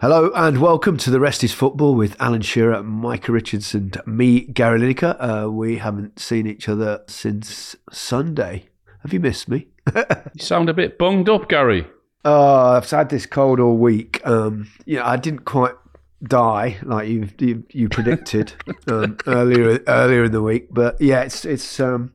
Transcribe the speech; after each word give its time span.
Hello 0.00 0.30
and 0.34 0.62
welcome 0.62 0.96
to 0.96 1.10
The 1.10 1.20
Rest 1.20 1.44
is 1.44 1.52
Football 1.52 1.94
with 1.94 2.18
Alan 2.18 2.40
Shearer, 2.40 2.82
Micah 2.82 3.32
Richardson, 3.32 3.92
me, 4.06 4.40
Gary 4.40 4.80
Lineker. 4.80 5.14
Uh, 5.20 5.50
we 5.50 5.76
haven't 5.76 6.18
seen 6.18 6.46
each 6.46 6.70
other 6.70 7.02
since 7.06 7.76
Sunday. 7.92 8.64
Have 9.02 9.12
you 9.12 9.20
missed 9.20 9.50
me? 9.50 9.66
you 9.94 10.02
sound 10.38 10.70
a 10.70 10.72
bit 10.72 10.96
bunged 10.96 11.28
up, 11.28 11.50
Gary. 11.50 11.86
Oh, 12.24 12.76
I've 12.76 12.88
had 12.88 13.10
this 13.10 13.26
cold 13.26 13.60
all 13.60 13.76
week. 13.76 14.26
Um, 14.26 14.70
yeah, 14.86 15.06
I 15.06 15.18
didn't 15.18 15.44
quite 15.44 15.74
die 16.22 16.78
like 16.82 17.06
you 17.06 17.28
you, 17.38 17.64
you 17.68 17.90
predicted 17.90 18.54
um, 18.86 19.18
earlier 19.26 19.80
earlier 19.86 20.24
in 20.24 20.32
the 20.32 20.40
week, 20.40 20.68
but 20.70 20.98
yeah, 20.98 21.20
it's 21.20 21.44
it's 21.44 21.78
um, 21.78 22.14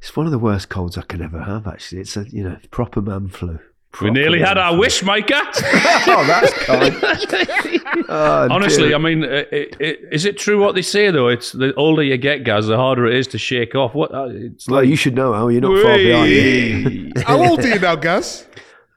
it's 0.00 0.16
one 0.16 0.26
of 0.26 0.32
the 0.32 0.38
worst 0.40 0.68
colds 0.68 0.98
I 0.98 1.02
can 1.02 1.22
ever 1.22 1.44
have. 1.44 1.68
Actually, 1.68 2.00
it's 2.00 2.16
a 2.16 2.28
you 2.28 2.42
know 2.42 2.58
proper 2.72 3.00
man 3.00 3.28
flu. 3.28 3.60
We 4.00 4.10
nearly 4.10 4.40
had 4.40 4.58
our 4.58 4.76
wish, 4.76 5.02
Micah. 5.02 5.42
oh, 5.54 6.24
that's 6.26 6.52
kind. 6.64 6.96
Oh, 8.08 8.48
Honestly, 8.50 8.88
dear. 8.88 8.96
I 8.96 8.98
mean, 8.98 9.22
uh, 9.24 9.44
it, 9.52 9.76
it, 9.78 10.00
is 10.10 10.24
it 10.24 10.36
true 10.36 10.60
what 10.60 10.74
they 10.74 10.82
say 10.82 11.10
though? 11.10 11.28
It's 11.28 11.52
the 11.52 11.72
older 11.74 12.02
you 12.02 12.16
get, 12.16 12.42
Gaz, 12.42 12.66
the 12.66 12.76
harder 12.76 13.06
it 13.06 13.14
is 13.14 13.28
to 13.28 13.38
shake 13.38 13.74
off. 13.76 13.94
What? 13.94 14.12
Uh, 14.12 14.28
it's 14.30 14.68
well, 14.68 14.82
you 14.82 14.96
should 14.96 15.14
know 15.14 15.32
how 15.32 15.46
you're 15.48 15.60
not 15.60 15.80
far 15.80 15.96
behind. 15.96 16.28
me. 16.28 17.12
How 17.22 17.48
old 17.48 17.60
are 17.60 17.68
you 17.68 17.78
now, 17.78 17.94
Gaz? 17.94 18.46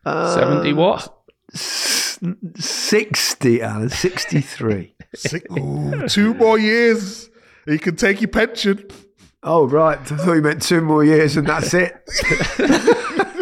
Seventy 0.03 0.73
what? 0.73 1.13
Sixty, 1.53 3.61
Alan. 3.61 3.89
Sixty-three. 3.89 4.95
Six, 5.15 5.45
ooh, 5.57 6.07
two 6.07 6.33
more 6.33 6.57
years. 6.57 7.29
You 7.67 7.79
can 7.79 7.95
take 7.95 8.21
your 8.21 8.29
pension. 8.29 8.83
Oh 9.43 9.67
right, 9.67 9.99
I 9.99 10.17
thought 10.17 10.33
you 10.33 10.41
meant 10.41 10.63
two 10.63 10.81
more 10.81 11.03
years 11.03 11.37
and 11.37 11.47
that's 11.47 11.73
it. 11.73 11.93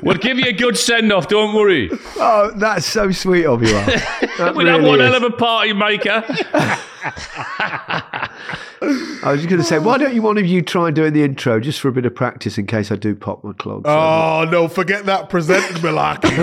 We'll 0.05 0.17
give 0.17 0.37
you 0.39 0.45
a 0.49 0.53
good 0.53 0.77
send 0.77 1.11
off. 1.11 1.27
Don't 1.27 1.53
worry. 1.55 1.89
Oh, 2.17 2.51
that's 2.55 2.85
so 2.85 3.11
sweet 3.11 3.45
of 3.45 3.61
you. 3.63 3.75
Al. 3.75 3.85
That 4.37 4.53
We'll 4.55 4.67
have 4.67 4.83
one 4.83 4.99
is. 4.99 5.05
hell 5.07 5.15
of 5.15 5.23
a 5.23 5.29
party, 5.35 5.71
Micah. 5.73 6.23
I 9.23 9.31
was 9.31 9.39
just 9.39 9.49
going 9.49 9.61
to 9.61 9.63
say, 9.63 9.79
why 9.79 9.97
don't 9.97 10.13
you 10.13 10.21
one 10.21 10.37
of 10.37 10.45
you 10.45 10.61
try 10.61 10.87
and 10.87 10.95
doing 10.95 11.13
the 11.13 11.23
intro 11.23 11.59
just 11.61 11.79
for 11.79 11.87
a 11.87 11.91
bit 11.93 12.05
of 12.05 12.13
practice 12.13 12.57
in 12.57 12.67
case 12.67 12.91
I 12.91 12.97
do 12.97 13.15
pop 13.15 13.43
my 13.45 13.53
clogs? 13.53 13.85
Oh, 13.87 14.45
no, 14.51 14.67
forget 14.67 15.05
that 15.05 15.29
presenting 15.29 15.77
malarkey. 15.77 16.35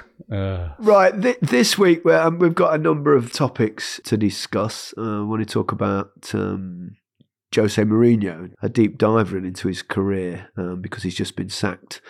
Right, 0.28 1.20
th- 1.20 1.38
this 1.40 1.76
week 1.76 2.04
well, 2.04 2.28
um, 2.28 2.38
we've 2.38 2.54
got 2.54 2.72
a 2.74 2.78
number 2.78 3.16
of 3.16 3.32
topics 3.32 4.00
to 4.04 4.16
discuss. 4.16 4.94
Uh, 4.96 5.20
I 5.20 5.24
want 5.24 5.40
to 5.40 5.52
talk 5.52 5.72
about 5.72 6.30
um, 6.34 6.96
Jose 7.54 7.82
Mourinho, 7.82 8.52
a 8.62 8.68
deep 8.68 8.96
diver 8.96 9.38
into 9.38 9.68
his 9.68 9.82
career 9.82 10.48
um, 10.56 10.80
because 10.80 11.02
he's 11.02 11.16
just 11.16 11.36
been 11.36 11.48
sacked 11.48 12.00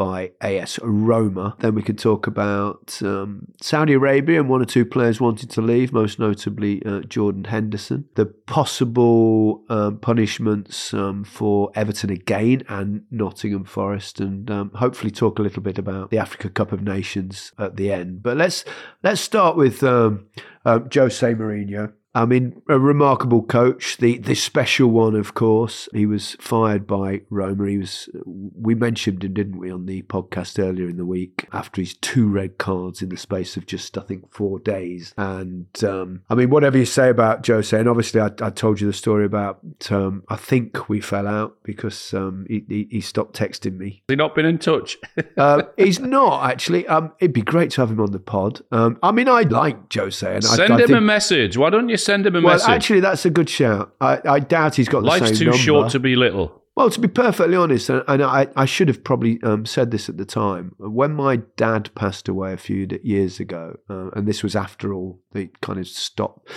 by 0.00 0.30
AS 0.40 0.78
Roma. 0.82 1.56
Then 1.58 1.74
we 1.74 1.82
can 1.82 1.96
talk 1.96 2.26
about 2.26 2.98
um, 3.02 3.48
Saudi 3.60 3.92
Arabia 3.92 4.40
and 4.40 4.48
one 4.48 4.62
or 4.62 4.64
two 4.64 4.86
players 4.86 5.20
wanted 5.20 5.50
to 5.50 5.60
leave, 5.60 5.92
most 5.92 6.18
notably 6.18 6.82
uh, 6.86 7.00
Jordan 7.00 7.44
Henderson. 7.44 8.08
The 8.14 8.24
possible 8.24 9.62
um, 9.68 9.98
punishments 9.98 10.94
um, 10.94 11.24
for 11.24 11.70
Everton 11.74 12.08
again 12.08 12.62
and 12.68 13.02
Nottingham 13.10 13.64
Forest, 13.64 14.20
and 14.20 14.50
um, 14.50 14.70
hopefully 14.74 15.10
talk 15.10 15.38
a 15.38 15.42
little 15.42 15.62
bit 15.62 15.76
about 15.76 16.10
the 16.10 16.18
Africa 16.18 16.48
Cup 16.48 16.72
of 16.72 16.82
Nations 16.82 17.52
at 17.58 17.76
the 17.76 17.92
end. 17.92 18.22
But 18.22 18.38
let's 18.38 18.64
let's 19.02 19.20
start 19.20 19.54
with 19.54 19.82
um, 19.82 20.28
uh, 20.64 20.80
Jose 20.94 21.34
Mourinho. 21.34 21.92
I 22.14 22.26
mean, 22.26 22.60
a 22.68 22.78
remarkable 22.78 23.42
coach. 23.42 23.98
The 23.98 24.18
the 24.18 24.34
special 24.34 24.88
one, 24.88 25.14
of 25.14 25.34
course. 25.34 25.88
He 25.92 26.06
was 26.06 26.36
fired 26.40 26.86
by 26.86 27.22
Roma. 27.30 27.68
He 27.68 27.78
was. 27.78 28.08
We 28.24 28.74
mentioned 28.74 29.22
him, 29.22 29.34
didn't 29.34 29.58
we, 29.58 29.70
on 29.70 29.86
the 29.86 30.02
podcast 30.02 30.58
earlier 30.58 30.88
in 30.88 30.96
the 30.96 31.06
week 31.06 31.46
after 31.52 31.80
his 31.80 31.94
two 31.94 32.28
red 32.28 32.58
cards 32.58 33.00
in 33.00 33.10
the 33.10 33.16
space 33.16 33.56
of 33.56 33.66
just 33.66 33.96
I 33.96 34.02
think 34.02 34.32
four 34.32 34.58
days. 34.58 35.14
And 35.16 35.66
um, 35.84 36.22
I 36.28 36.34
mean, 36.34 36.50
whatever 36.50 36.78
you 36.78 36.84
say 36.84 37.10
about 37.10 37.46
Jose, 37.46 37.78
and 37.78 37.88
obviously 37.88 38.20
I, 38.20 38.30
I 38.42 38.50
told 38.50 38.80
you 38.80 38.86
the 38.86 38.92
story 38.92 39.24
about. 39.24 39.60
Um, 39.90 40.24
I 40.28 40.36
think 40.36 40.88
we 40.88 41.00
fell 41.00 41.28
out 41.28 41.58
because 41.62 42.12
um, 42.12 42.44
he, 42.48 42.64
he, 42.68 42.88
he 42.90 43.00
stopped 43.00 43.38
texting 43.38 43.76
me. 43.76 44.02
Has 44.08 44.14
he 44.14 44.16
not 44.16 44.34
been 44.34 44.46
in 44.46 44.58
touch? 44.58 44.98
Uh, 45.36 45.62
he's 45.76 46.00
not 46.00 46.50
actually. 46.50 46.86
Um, 46.88 47.12
it'd 47.20 47.32
be 47.32 47.42
great 47.42 47.70
to 47.72 47.82
have 47.82 47.90
him 47.90 48.00
on 48.00 48.10
the 48.10 48.18
pod. 48.18 48.62
Um, 48.72 48.98
I 49.02 49.12
mean, 49.12 49.28
I 49.28 49.42
like 49.42 49.92
Jose, 49.94 50.26
and 50.26 50.44
I, 50.44 50.56
Send 50.56 50.72
I 50.72 50.80
him 50.80 50.86
think, 50.88 50.98
a 50.98 51.00
message. 51.00 51.56
Why 51.56 51.70
don't 51.70 51.88
you 51.88 51.96
send 52.04 52.26
him 52.26 52.36
a 52.36 52.40
well, 52.40 52.54
message? 52.54 52.68
actually, 52.68 53.00
that's 53.00 53.24
a 53.24 53.30
good 53.30 53.48
shout. 53.48 53.94
I, 54.00 54.20
I 54.24 54.40
doubt 54.40 54.76
he's 54.76 54.88
got 54.88 55.02
the 55.02 55.10
same. 55.10 55.20
Life's 55.20 55.38
too 55.38 55.44
number. 55.46 55.58
short 55.58 55.90
to 55.92 55.98
be 55.98 56.16
little. 56.16 56.60
Well, 56.76 56.88
to 56.88 57.00
be 57.00 57.08
perfectly 57.08 57.56
honest, 57.56 57.90
and, 57.90 58.02
and 58.08 58.22
I, 58.22 58.46
I 58.56 58.64
should 58.64 58.88
have 58.88 59.02
probably 59.04 59.38
um, 59.42 59.66
said 59.66 59.90
this 59.90 60.08
at 60.08 60.16
the 60.16 60.24
time. 60.24 60.74
When 60.78 61.12
my 61.12 61.36
dad 61.56 61.94
passed 61.94 62.28
away 62.28 62.52
a 62.52 62.56
few 62.56 62.88
years 63.02 63.40
ago, 63.40 63.76
uh, 63.90 64.10
and 64.12 64.26
this 64.26 64.42
was 64.42 64.56
after 64.56 64.94
all 64.94 65.20
the 65.32 65.50
kind 65.60 65.78
of 65.78 65.88
stop, 65.88 66.48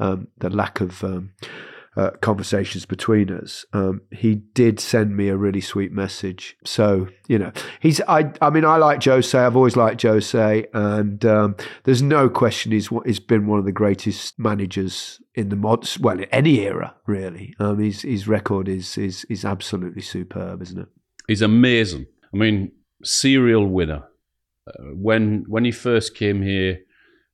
um, 0.00 0.28
the 0.38 0.50
lack 0.50 0.80
of 0.80 1.04
um, 1.04 1.30
uh, 1.98 2.10
conversations 2.20 2.86
between 2.86 3.28
us, 3.28 3.66
um, 3.72 4.00
he 4.12 4.36
did 4.36 4.78
send 4.78 5.16
me 5.16 5.28
a 5.28 5.36
really 5.36 5.60
sweet 5.60 5.90
message. 5.90 6.56
So 6.64 7.08
you 7.26 7.38
know, 7.38 7.50
he's 7.80 8.00
I 8.02 8.32
I 8.40 8.50
mean 8.50 8.64
I 8.64 8.76
like 8.76 9.02
Jose. 9.02 9.36
I've 9.36 9.56
always 9.56 9.76
liked 9.76 10.02
Jose, 10.02 10.66
and 10.72 11.24
um, 11.24 11.56
there's 11.82 12.00
no 12.00 12.28
question 12.28 12.70
he's 12.70 12.88
he's 13.04 13.18
been 13.18 13.48
one 13.48 13.58
of 13.58 13.64
the 13.64 13.72
greatest 13.72 14.38
managers 14.38 15.20
in 15.34 15.48
the 15.48 15.56
mods 15.56 15.98
well 15.98 16.18
any 16.30 16.60
era 16.60 16.94
really. 17.06 17.52
Um, 17.58 17.80
his 17.80 18.02
his 18.02 18.28
record 18.28 18.68
is 18.68 18.96
is 18.96 19.24
is 19.24 19.44
absolutely 19.44 20.02
superb, 20.02 20.62
isn't 20.62 20.78
it? 20.78 20.88
He's 21.26 21.42
amazing. 21.42 22.06
I 22.32 22.36
mean, 22.36 22.70
serial 23.02 23.66
winner. 23.66 24.04
Uh, 24.68 24.94
when 24.94 25.44
when 25.48 25.64
he 25.64 25.72
first 25.72 26.14
came 26.14 26.42
here 26.42 26.78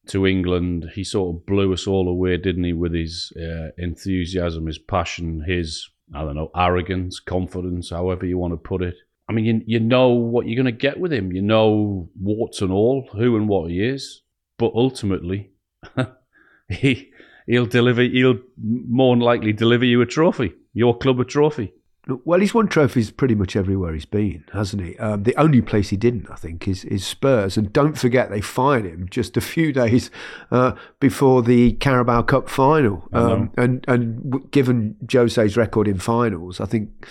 to 0.06 0.26
England, 0.26 0.90
he 0.94 1.04
sort 1.04 1.34
of 1.34 1.46
blew 1.46 1.72
us 1.72 1.86
all 1.86 2.08
away, 2.08 2.36
didn't 2.36 2.64
he? 2.64 2.72
With 2.72 2.92
his 2.92 3.32
uh, 3.36 3.70
enthusiasm, 3.78 4.66
his 4.66 4.78
passion, 4.78 5.42
his 5.46 5.88
I 6.14 6.22
don't 6.22 6.36
know 6.36 6.50
arrogance, 6.54 7.20
confidence, 7.20 7.90
however 7.90 8.26
you 8.26 8.38
want 8.38 8.52
to 8.52 8.58
put 8.58 8.82
it. 8.82 8.94
I 9.28 9.32
mean, 9.32 9.44
you, 9.44 9.62
you 9.66 9.80
know 9.80 10.08
what 10.08 10.46
you're 10.46 10.62
going 10.62 10.72
to 10.72 10.78
get 10.78 11.00
with 11.00 11.12
him. 11.12 11.32
You 11.32 11.42
know 11.42 12.10
warts 12.20 12.60
and 12.60 12.70
all, 12.70 13.08
who 13.12 13.36
and 13.36 13.48
what 13.48 13.70
he 13.70 13.82
is. 13.82 14.22
But 14.58 14.72
ultimately, 14.74 15.50
he 16.68 17.10
he'll 17.46 17.66
deliver. 17.66 18.02
He'll 18.02 18.38
more 18.58 19.14
than 19.14 19.20
likely 19.20 19.52
deliver 19.52 19.84
you 19.84 20.00
a 20.02 20.06
trophy, 20.06 20.52
your 20.72 20.96
club 20.98 21.20
a 21.20 21.24
trophy. 21.24 21.72
Well, 22.06 22.40
he's 22.40 22.52
won 22.52 22.68
trophies 22.68 23.10
pretty 23.10 23.34
much 23.34 23.56
everywhere 23.56 23.94
he's 23.94 24.04
been, 24.04 24.44
hasn't 24.52 24.82
he? 24.82 24.98
Um, 24.98 25.22
the 25.22 25.34
only 25.36 25.62
place 25.62 25.88
he 25.88 25.96
didn't, 25.96 26.30
I 26.30 26.34
think, 26.34 26.68
is, 26.68 26.84
is 26.84 27.06
Spurs. 27.06 27.56
And 27.56 27.72
don't 27.72 27.96
forget, 27.96 28.28
they 28.28 28.42
fired 28.42 28.84
him 28.84 29.08
just 29.10 29.38
a 29.38 29.40
few 29.40 29.72
days 29.82 30.10
uh, 30.50 30.72
before 31.00 31.42
the 31.42 31.72
Carabao 31.72 32.22
Cup 32.22 32.48
final. 32.50 33.08
Um, 33.12 33.52
and 33.56 33.84
and 33.88 34.50
given 34.50 34.96
Jose's 35.10 35.56
record 35.56 35.88
in 35.88 35.98
finals, 35.98 36.60
I 36.60 36.66
think 36.66 37.06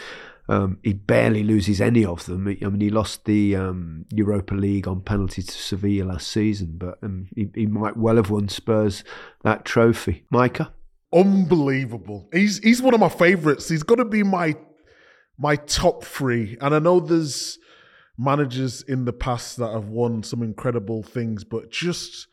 um, 0.47 0.77
he 0.83 0.93
barely 0.93 1.41
loses 1.41 1.81
any 1.81 2.05
of 2.05 2.25
them. 2.25 2.47
I 2.47 2.65
mean, 2.65 2.81
he 2.81 2.89
lost 2.89 3.25
the 3.25 3.55
um, 3.55 4.05
Europa 4.11 4.53
League 4.53 4.87
on 4.87 5.01
penalty 5.01 5.41
to 5.41 5.51
Sevilla 5.51 6.05
last 6.05 6.27
season, 6.27 6.75
but 6.77 6.99
um, 7.01 7.29
he, 7.35 7.49
he 7.55 7.65
might 7.65 7.97
well 7.97 8.17
have 8.17 8.29
won 8.29 8.47
Spurs 8.47 9.03
that 9.43 9.65
trophy. 9.65 10.25
Micah? 10.29 10.71
Unbelievable. 11.11 12.27
He's 12.31 12.59
he's 12.59 12.81
one 12.81 12.93
of 12.93 12.99
my 12.99 13.09
favourites. 13.09 13.69
He's 13.69 13.83
got 13.83 13.95
to 13.95 14.05
be 14.05 14.23
my 14.23 14.55
my 15.37 15.55
top 15.55 16.03
three. 16.03 16.57
And 16.61 16.73
I 16.75 16.79
know 16.79 16.99
there's 16.99 17.59
managers 18.17 18.81
in 18.83 19.05
the 19.05 19.13
past 19.13 19.57
that 19.57 19.71
have 19.71 19.89
won 19.89 20.23
some 20.23 20.43
incredible 20.43 21.03
things, 21.03 21.43
but 21.43 21.71
just 21.71 22.27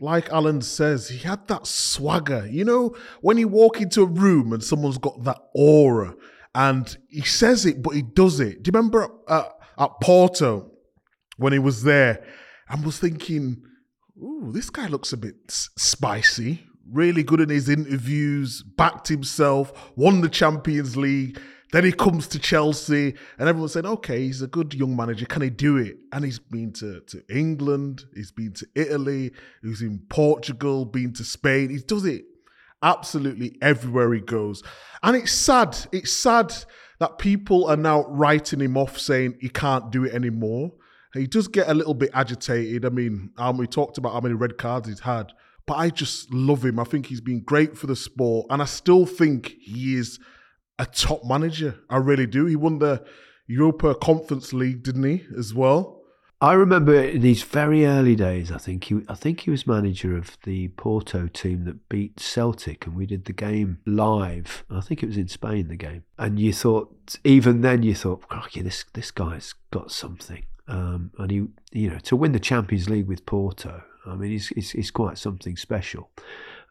like 0.00 0.30
Alan 0.30 0.60
says, 0.60 1.08
he 1.08 1.18
had 1.18 1.46
that 1.48 1.66
swagger. 1.66 2.46
You 2.50 2.64
know, 2.64 2.96
when 3.20 3.38
you 3.38 3.48
walk 3.48 3.80
into 3.80 4.02
a 4.02 4.06
room 4.06 4.52
and 4.52 4.62
someone's 4.62 4.98
got 4.98 5.24
that 5.24 5.38
aura 5.54 6.14
and 6.54 6.96
he 7.08 7.22
says 7.22 7.64
it, 7.66 7.82
but 7.82 7.94
he 7.94 8.02
does 8.02 8.40
it. 8.40 8.62
Do 8.62 8.68
you 8.68 8.72
remember 8.76 9.08
at, 9.28 9.46
at 9.78 9.90
Porto 10.02 10.70
when 11.36 11.52
he 11.52 11.58
was 11.58 11.82
there 11.82 12.24
and 12.68 12.84
was 12.84 12.98
thinking, 12.98 13.62
ooh, 14.22 14.50
this 14.52 14.70
guy 14.70 14.86
looks 14.88 15.12
a 15.12 15.16
bit 15.16 15.36
spicy, 15.48 16.64
really 16.90 17.22
good 17.22 17.40
in 17.40 17.48
his 17.48 17.68
interviews, 17.68 18.62
backed 18.62 19.08
himself, 19.08 19.72
won 19.96 20.20
the 20.20 20.28
Champions 20.28 20.96
League. 20.96 21.40
Then 21.74 21.82
he 21.82 21.90
comes 21.90 22.28
to 22.28 22.38
Chelsea, 22.38 23.16
and 23.36 23.48
everyone's 23.48 23.72
saying, 23.72 23.84
okay, 23.84 24.20
he's 24.20 24.42
a 24.42 24.46
good 24.46 24.74
young 24.74 24.94
manager. 24.94 25.26
Can 25.26 25.42
he 25.42 25.50
do 25.50 25.76
it? 25.76 25.96
And 26.12 26.24
he's 26.24 26.38
been 26.38 26.72
to, 26.74 27.00
to 27.00 27.24
England, 27.28 28.04
he's 28.14 28.30
been 28.30 28.52
to 28.52 28.66
Italy, 28.76 29.32
he's 29.60 29.82
in 29.82 29.98
Portugal, 30.08 30.84
been 30.84 31.12
to 31.14 31.24
Spain. 31.24 31.70
He 31.70 31.78
does 31.78 32.04
it 32.04 32.26
absolutely 32.80 33.58
everywhere 33.60 34.14
he 34.14 34.20
goes. 34.20 34.62
And 35.02 35.16
it's 35.16 35.32
sad. 35.32 35.76
It's 35.90 36.12
sad 36.12 36.54
that 37.00 37.18
people 37.18 37.66
are 37.66 37.76
now 37.76 38.04
writing 38.06 38.60
him 38.60 38.76
off 38.76 38.96
saying 38.96 39.38
he 39.40 39.48
can't 39.48 39.90
do 39.90 40.04
it 40.04 40.14
anymore. 40.14 40.74
He 41.12 41.26
does 41.26 41.48
get 41.48 41.68
a 41.68 41.74
little 41.74 41.94
bit 41.94 42.10
agitated. 42.14 42.84
I 42.84 42.90
mean, 42.90 43.32
um, 43.36 43.56
we 43.56 43.66
talked 43.66 43.98
about 43.98 44.12
how 44.12 44.20
many 44.20 44.36
red 44.36 44.58
cards 44.58 44.88
he's 44.88 45.00
had, 45.00 45.32
but 45.66 45.74
I 45.74 45.90
just 45.90 46.32
love 46.32 46.64
him. 46.64 46.78
I 46.78 46.84
think 46.84 47.06
he's 47.06 47.20
been 47.20 47.40
great 47.40 47.76
for 47.76 47.88
the 47.88 47.96
sport, 47.96 48.46
and 48.50 48.62
I 48.62 48.66
still 48.66 49.06
think 49.06 49.56
he 49.60 49.96
is 49.96 50.20
a 50.78 50.86
top 50.86 51.24
manager. 51.24 51.78
I 51.88 51.96
really 51.96 52.26
do. 52.26 52.46
He 52.46 52.56
won 52.56 52.78
the 52.78 53.04
Europa 53.46 53.94
Conference 53.94 54.52
League, 54.52 54.82
didn't 54.82 55.04
he, 55.04 55.24
as 55.36 55.54
well? 55.54 56.00
I 56.40 56.52
remember 56.52 56.94
in 56.94 57.22
his 57.22 57.42
very 57.42 57.86
early 57.86 58.16
days, 58.16 58.52
I 58.52 58.58
think 58.58 58.84
he, 58.84 59.00
I 59.08 59.14
think 59.14 59.40
he 59.40 59.50
was 59.50 59.66
manager 59.66 60.16
of 60.16 60.36
the 60.42 60.68
Porto 60.68 61.26
team 61.26 61.64
that 61.64 61.88
beat 61.88 62.20
Celtic, 62.20 62.86
and 62.86 62.94
we 62.94 63.06
did 63.06 63.24
the 63.24 63.32
game 63.32 63.78
live. 63.86 64.64
I 64.68 64.80
think 64.80 65.02
it 65.02 65.06
was 65.06 65.16
in 65.16 65.28
Spain, 65.28 65.68
the 65.68 65.76
game. 65.76 66.02
And 66.18 66.38
you 66.38 66.52
thought, 66.52 67.16
even 67.24 67.62
then, 67.62 67.82
you 67.82 67.94
thought, 67.94 68.28
"Crikey, 68.28 68.60
this 68.60 68.84
this 68.92 69.10
guy's 69.10 69.54
got 69.70 69.90
something." 69.90 70.44
Um, 70.68 71.12
and 71.18 71.30
he, 71.30 71.46
you 71.72 71.90
know, 71.90 71.98
to 72.00 72.16
win 72.16 72.32
the 72.32 72.40
Champions 72.40 72.90
League 72.90 73.06
with 73.06 73.26
Porto, 73.26 73.82
I 74.04 74.14
mean, 74.14 74.30
he's, 74.30 74.48
he's 74.48 74.90
quite 74.90 75.18
something 75.18 75.56
special. 75.56 76.10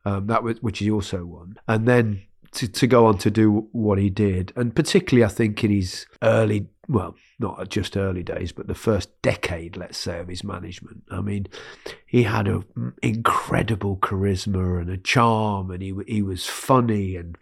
Um, 0.05 0.27
that 0.27 0.43
was, 0.43 0.61
which 0.61 0.79
he 0.79 0.91
also 0.91 1.25
won, 1.25 1.57
and 1.67 1.87
then 1.87 2.23
to, 2.53 2.67
to 2.67 2.87
go 2.87 3.05
on 3.05 3.17
to 3.19 3.31
do 3.31 3.67
what 3.71 3.97
he 3.97 4.09
did, 4.09 4.53
and 4.55 4.75
particularly 4.75 5.25
I 5.25 5.29
think 5.29 5.63
in 5.63 5.71
his 5.71 6.05
early, 6.21 6.67
well, 6.87 7.15
not 7.39 7.69
just 7.69 7.97
early 7.97 8.23
days, 8.23 8.51
but 8.51 8.67
the 8.67 8.75
first 8.75 9.09
decade, 9.21 9.75
let's 9.75 9.97
say, 9.97 10.19
of 10.19 10.27
his 10.27 10.43
management. 10.43 11.03
I 11.11 11.21
mean, 11.21 11.47
he 12.05 12.23
had 12.23 12.47
an 12.47 12.93
incredible 13.01 13.97
charisma 13.97 14.81
and 14.81 14.89
a 14.89 14.97
charm, 14.97 15.71
and 15.71 15.81
he 15.81 15.93
he 16.07 16.21
was 16.21 16.45
funny 16.45 17.15
and 17.15 17.37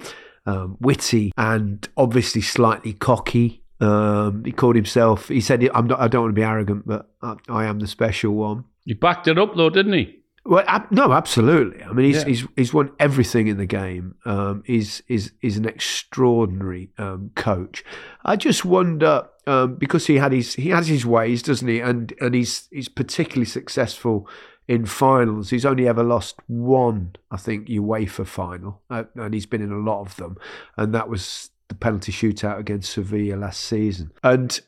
um, 0.46 0.78
witty, 0.80 1.32
and 1.38 1.88
obviously 1.98 2.42
slightly 2.42 2.94
cocky. 2.94 3.64
Um, 3.80 4.44
he 4.46 4.52
called 4.52 4.76
himself. 4.76 5.28
He 5.28 5.42
said, 5.42 5.68
"I'm 5.74 5.88
not. 5.88 6.00
I 6.00 6.08
don't 6.08 6.24
want 6.24 6.36
to 6.36 6.40
be 6.40 6.46
arrogant, 6.46 6.88
but 6.88 7.10
I, 7.22 7.36
I 7.50 7.66
am 7.66 7.80
the 7.80 7.88
special 7.88 8.34
one." 8.34 8.66
He 8.86 8.94
backed 8.94 9.28
it 9.28 9.38
up 9.38 9.56
though, 9.56 9.70
didn't 9.70 9.94
he? 9.94 10.21
Well, 10.44 10.64
ab- 10.68 10.92
no, 10.92 11.14
absolutely. 11.14 11.84
I 11.84 11.92
mean, 11.94 12.08
he's, 12.08 12.24
yeah. 12.24 12.28
he's 12.28 12.48
he's 12.56 12.74
won 12.74 12.92
everything 13.00 13.48
in 13.48 13.58
the 13.58 13.66
game. 13.68 14.16
Um, 14.26 14.64
he's 14.66 15.04
is 15.08 15.34
is 15.42 15.58
an 15.58 15.66
extraordinary 15.66 16.90
um, 16.98 17.32
coach. 17.36 17.84
I 18.26 18.38
just 18.38 18.66
wonder 18.66 19.28
um, 19.46 19.76
because 19.76 20.08
he 20.08 20.16
had 20.16 20.32
his 20.32 20.56
he 20.56 20.70
has 20.70 20.88
his 20.88 21.06
ways, 21.06 21.44
doesn't 21.44 21.68
he? 21.68 21.80
And 21.80 22.14
and 22.20 22.34
he's 22.34 22.68
he's 22.72 22.90
particularly 22.90 23.46
successful 23.46 24.28
in 24.68 24.86
finals. 24.86 25.52
He's 25.52 25.66
only 25.66 25.88
ever 25.88 26.04
lost 26.04 26.40
one, 26.48 27.16
I 27.30 27.38
think, 27.38 27.68
UEFA 27.68 28.26
final, 28.26 28.82
uh, 28.90 29.04
and 29.16 29.34
he's 29.34 29.46
been 29.46 29.62
in 29.62 29.72
a 29.72 29.78
lot 29.78 30.02
of 30.02 30.16
them. 30.16 30.38
And 30.76 30.94
that 30.96 31.08
was 31.08 31.52
the 31.68 31.76
penalty 31.76 32.12
shootout 32.12 32.60
against 32.60 32.92
Sevilla 32.92 33.36
last 33.36 33.60
season. 33.62 34.12
And 34.24 34.60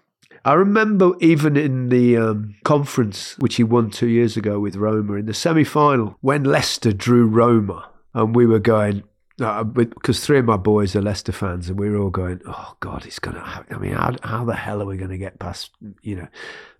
I 0.45 0.53
remember 0.53 1.13
even 1.21 1.55
in 1.55 1.89
the 1.89 2.17
um, 2.17 2.55
conference, 2.63 3.37
which 3.39 3.55
he 3.55 3.63
won 3.63 3.89
two 3.89 4.07
years 4.07 4.35
ago 4.35 4.59
with 4.59 4.75
Roma, 4.75 5.13
in 5.13 5.25
the 5.25 5.33
semi 5.33 5.63
final, 5.63 6.17
when 6.21 6.43
Leicester 6.43 6.91
drew 6.91 7.25
Roma, 7.27 7.89
and 8.13 8.35
we 8.35 8.45
were 8.45 8.59
going, 8.59 9.03
because 9.37 10.19
uh, 10.19 10.25
three 10.25 10.39
of 10.39 10.45
my 10.45 10.57
boys 10.57 10.95
are 10.95 11.01
Leicester 11.01 11.31
fans, 11.31 11.69
and 11.69 11.79
we 11.79 11.89
were 11.89 11.97
all 11.97 12.09
going, 12.09 12.41
"Oh 12.45 12.75
God, 12.81 13.05
it's 13.05 13.19
gonna." 13.19 13.65
I 13.69 13.77
mean, 13.77 13.93
how, 13.93 14.15
how 14.21 14.43
the 14.43 14.53
hell 14.53 14.81
are 14.81 14.85
we 14.85 14.97
going 14.97 15.09
to 15.11 15.17
get 15.17 15.39
past, 15.39 15.71
you 16.01 16.17
know, 16.17 16.27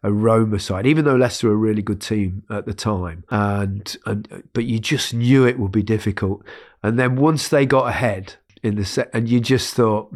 a 0.03 0.11
Roma 0.11 0.59
side? 0.59 0.85
Even 0.85 1.05
though 1.05 1.15
Leicester 1.15 1.47
were 1.47 1.53
a 1.53 1.57
really 1.57 1.81
good 1.81 2.01
team 2.01 2.43
at 2.49 2.65
the 2.65 2.73
time, 2.73 3.23
and 3.29 3.95
and 4.05 4.43
but 4.53 4.65
you 4.65 4.79
just 4.79 5.13
knew 5.13 5.47
it 5.47 5.57
would 5.57 5.71
be 5.71 5.83
difficult. 5.83 6.43
And 6.83 6.99
then 6.99 7.15
once 7.15 7.47
they 7.47 7.65
got 7.65 7.87
ahead 7.87 8.35
in 8.61 8.75
the 8.75 8.85
set, 8.85 9.09
and 9.13 9.29
you 9.29 9.39
just 9.39 9.73
thought, 9.73 10.13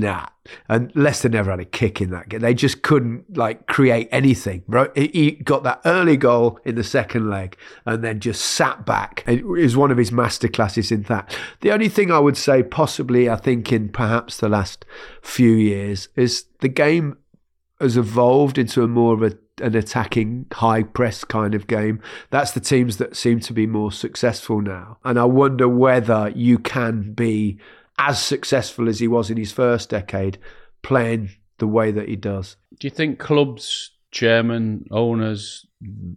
nah. 0.00 0.26
And 0.68 0.90
Leicester 0.96 1.28
never 1.28 1.50
had 1.50 1.60
a 1.60 1.64
kick 1.64 2.00
in 2.00 2.10
that 2.10 2.28
game. 2.28 2.40
They 2.40 2.54
just 2.54 2.82
couldn't 2.82 3.36
like 3.36 3.66
create 3.66 4.08
anything. 4.10 4.64
He 4.94 5.32
got 5.42 5.62
that 5.62 5.80
early 5.84 6.16
goal 6.16 6.58
in 6.64 6.74
the 6.74 6.84
second 6.84 7.30
leg 7.30 7.56
and 7.86 8.02
then 8.02 8.18
just 8.20 8.44
sat 8.44 8.84
back. 8.84 9.22
It 9.26 9.46
was 9.46 9.76
one 9.76 9.90
of 9.90 9.98
his 9.98 10.10
masterclasses 10.10 10.90
in 10.90 11.02
that. 11.02 11.36
The 11.60 11.70
only 11.70 11.88
thing 11.88 12.10
I 12.10 12.18
would 12.18 12.36
say, 12.36 12.62
possibly, 12.62 13.30
I 13.30 13.36
think 13.36 13.72
in 13.72 13.88
perhaps 13.88 14.38
the 14.38 14.48
last 14.48 14.84
few 15.22 15.52
years, 15.52 16.08
is 16.16 16.46
the 16.60 16.68
game 16.68 17.18
has 17.80 17.96
evolved 17.96 18.58
into 18.58 18.82
a 18.82 18.88
more 18.88 19.14
of 19.14 19.22
a 19.22 19.36
an 19.60 19.76
attacking 19.76 20.46
high 20.52 20.82
press 20.82 21.24
kind 21.24 21.54
of 21.54 21.66
game. 21.66 22.00
That's 22.30 22.52
the 22.52 22.60
teams 22.60 22.96
that 22.96 23.16
seem 23.16 23.40
to 23.40 23.52
be 23.52 23.66
more 23.66 23.92
successful 23.92 24.60
now. 24.60 24.98
And 25.04 25.18
I 25.18 25.24
wonder 25.24 25.68
whether 25.68 26.32
you 26.34 26.58
can 26.58 27.12
be 27.12 27.58
as 27.98 28.22
successful 28.22 28.88
as 28.88 29.00
he 29.00 29.08
was 29.08 29.30
in 29.30 29.36
his 29.36 29.52
first 29.52 29.90
decade, 29.90 30.38
playing 30.82 31.30
the 31.58 31.66
way 31.66 31.90
that 31.90 32.08
he 32.08 32.16
does. 32.16 32.56
Do 32.78 32.86
you 32.86 32.90
think 32.90 33.18
clubs, 33.18 33.90
chairman, 34.10 34.86
owners 34.90 35.66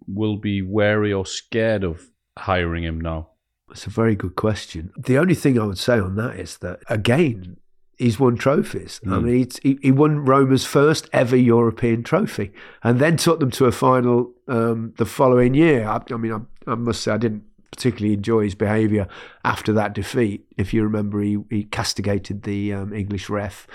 will 0.07 0.37
be 0.37 0.61
wary 0.61 1.13
or 1.13 1.25
scared 1.25 1.83
of 1.83 2.09
hiring 2.37 2.83
him 2.83 2.99
now? 2.99 3.29
That's 3.67 3.87
a 3.87 3.91
very 3.91 4.15
good 4.15 4.35
question. 4.35 4.91
The 4.97 5.17
only 5.17 5.35
thing 5.35 5.59
I 5.59 5.65
would 5.65 5.77
say 5.77 5.99
on 5.99 6.15
that 6.15 6.39
is 6.39 6.57
that, 6.59 6.79
again, 6.87 7.57
he's 7.97 8.19
won 8.19 8.35
trophies. 8.35 8.99
Mm. 9.05 9.11
I 9.11 9.17
hmm. 9.17 9.25
mean, 9.25 9.49
he, 9.63 9.79
he 9.81 9.91
won 9.91 10.25
Roma's 10.25 10.65
first 10.65 11.09
ever 11.13 11.35
European 11.35 12.03
trophy 12.03 12.51
and 12.83 12.99
then 12.99 13.17
took 13.17 13.39
them 13.39 13.51
to 13.51 13.65
a 13.65 13.71
final 13.71 14.33
um, 14.47 14.93
the 14.97 15.05
following 15.05 15.53
year. 15.53 15.87
I, 15.87 16.01
I 16.11 16.17
mean, 16.17 16.33
I, 16.33 16.71
I, 16.71 16.75
must 16.75 17.01
say, 17.01 17.11
I 17.11 17.17
didn't 17.17 17.43
particularly 17.75 18.13
enjoy 18.13 18.43
his 18.43 18.55
behaviour 18.55 19.07
after 19.43 19.73
that 19.73 19.93
defeat. 19.93 20.45
If 20.57 20.73
you 20.73 20.83
remember, 20.83 21.21
he, 21.21 21.37
he 21.49 21.63
castigated 21.65 22.43
the 22.43 22.73
um, 22.73 22.93
English 22.93 23.29
ref 23.29 23.67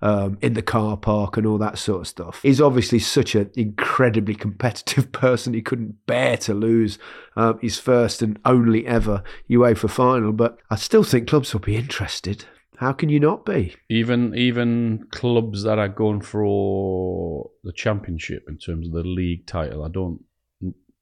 um, 0.00 0.38
in 0.40 0.54
the 0.54 0.62
car 0.62 0.96
park 0.96 1.36
and 1.36 1.46
all 1.46 1.58
that 1.58 1.78
sort 1.78 2.02
of 2.02 2.08
stuff. 2.08 2.40
He's 2.42 2.60
obviously 2.60 3.00
such 3.00 3.34
an 3.34 3.50
incredibly 3.54 4.34
competitive 4.34 5.12
person. 5.12 5.54
He 5.54 5.62
couldn't 5.62 6.06
bear 6.06 6.36
to 6.38 6.54
lose 6.54 6.98
um, 7.36 7.58
his 7.60 7.78
first 7.78 8.22
and 8.22 8.38
only 8.44 8.86
ever 8.86 9.22
UEFA 9.50 9.90
final. 9.90 10.32
But 10.32 10.58
I 10.70 10.76
still 10.76 11.04
think 11.04 11.28
clubs 11.28 11.52
will 11.52 11.60
be 11.60 11.76
interested. 11.76 12.44
How 12.78 12.92
can 12.92 13.08
you 13.08 13.18
not 13.18 13.44
be? 13.44 13.74
Even 13.90 14.36
even 14.36 15.08
clubs 15.10 15.64
that 15.64 15.80
are 15.80 15.88
going 15.88 16.20
for 16.20 17.50
the 17.64 17.72
championship 17.72 18.44
in 18.48 18.56
terms 18.56 18.86
of 18.86 18.92
the 18.92 19.02
league 19.02 19.46
title, 19.46 19.84
I 19.84 19.88
don't 19.88 20.22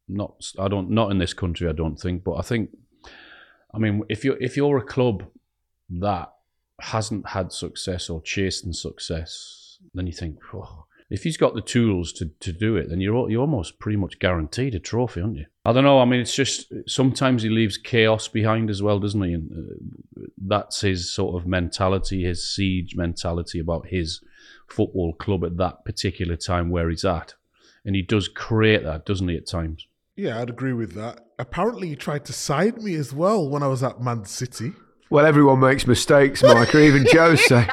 not 0.09 0.53
I 0.59 0.69
don't 0.69 0.91
not 0.91 1.11
in 1.11 1.19
this 1.19 1.35
country 1.35 1.69
I 1.69 1.73
don't 1.73 1.97
think, 1.97 2.25
but 2.25 2.35
I 2.35 2.43
think 2.43 2.71
I 3.75 3.79
mean 3.79 4.03
if 4.09 4.25
you 4.25 4.37
if 4.41 4.57
you're 4.57 4.79
a 4.79 4.85
club 4.85 5.25
that 5.89 6.33
hasn't 6.81 7.29
had 7.29 7.53
success 7.53 8.11
or 8.11 8.21
chasing 8.21 8.73
success, 8.73 9.79
then 9.95 10.07
you 10.07 10.13
think, 10.13 10.39
oh, 10.55 10.87
if 11.09 11.23
he's 11.23 11.37
got 11.37 11.55
the 11.55 11.61
tools 11.61 12.13
to, 12.15 12.27
to 12.41 12.53
do 12.53 12.77
it, 12.77 12.91
then 12.91 13.01
you're 13.01 13.31
you're 13.31 13.41
almost 13.41 13.79
pretty 13.79 13.97
much 13.97 14.19
guaranteed 14.19 14.75
a 14.75 14.81
trophy, 14.81 15.21
aren't 15.21 15.37
you? 15.37 15.47
I 15.65 15.73
don't 15.73 15.85
know. 15.85 16.01
I 16.01 16.05
mean, 16.05 16.21
it's 16.21 16.35
just 16.35 16.73
sometimes 16.87 17.43
he 17.43 17.49
leaves 17.49 17.79
chaos 17.79 18.29
behind 18.29 18.71
as 18.71 18.83
well, 18.83 18.99
doesn't 18.99 19.23
he? 19.23 19.33
And 19.33 19.51
uh, 19.53 20.25
that's 20.37 20.81
his 20.81 21.11
sort 21.11 21.41
of 21.41 21.47
mentality, 21.47 22.25
his 22.25 22.49
siege 22.49 22.97
mentality 22.97 23.61
about 23.61 23.87
his 23.87 24.21
football 24.69 25.13
club 25.13 25.45
at 25.45 25.57
that 25.59 25.85
particular 25.85 26.37
time 26.37 26.71
where 26.71 26.91
he's 26.91 27.05
at. 27.05 27.35
And 27.85 27.95
he 27.95 28.03
does 28.03 28.27
create 28.27 28.83
that, 28.83 29.07
doesn't 29.07 29.29
he, 29.29 29.37
at 29.37 29.47
times? 29.47 29.87
Yeah, 30.17 30.41
I'd 30.41 30.49
agree 30.51 30.73
with 30.73 30.95
that. 30.95 31.27
Apparently, 31.39 31.89
he 31.89 31.97
tried 31.97 32.25
to 32.25 32.33
side 32.33 32.83
me 32.83 32.95
as 32.95 33.13
well 33.13 33.49
when 33.49 33.63
I 33.63 33.69
was 33.69 33.83
at 33.83 34.01
Man 34.01 34.25
City. 34.25 34.73
Well, 35.11 35.27
everyone 35.27 35.61
makes 35.61 35.87
mistakes, 35.87 36.43
Mike, 36.43 36.75
or 36.75 36.81
even 36.81 37.07
Jose. 37.13 37.67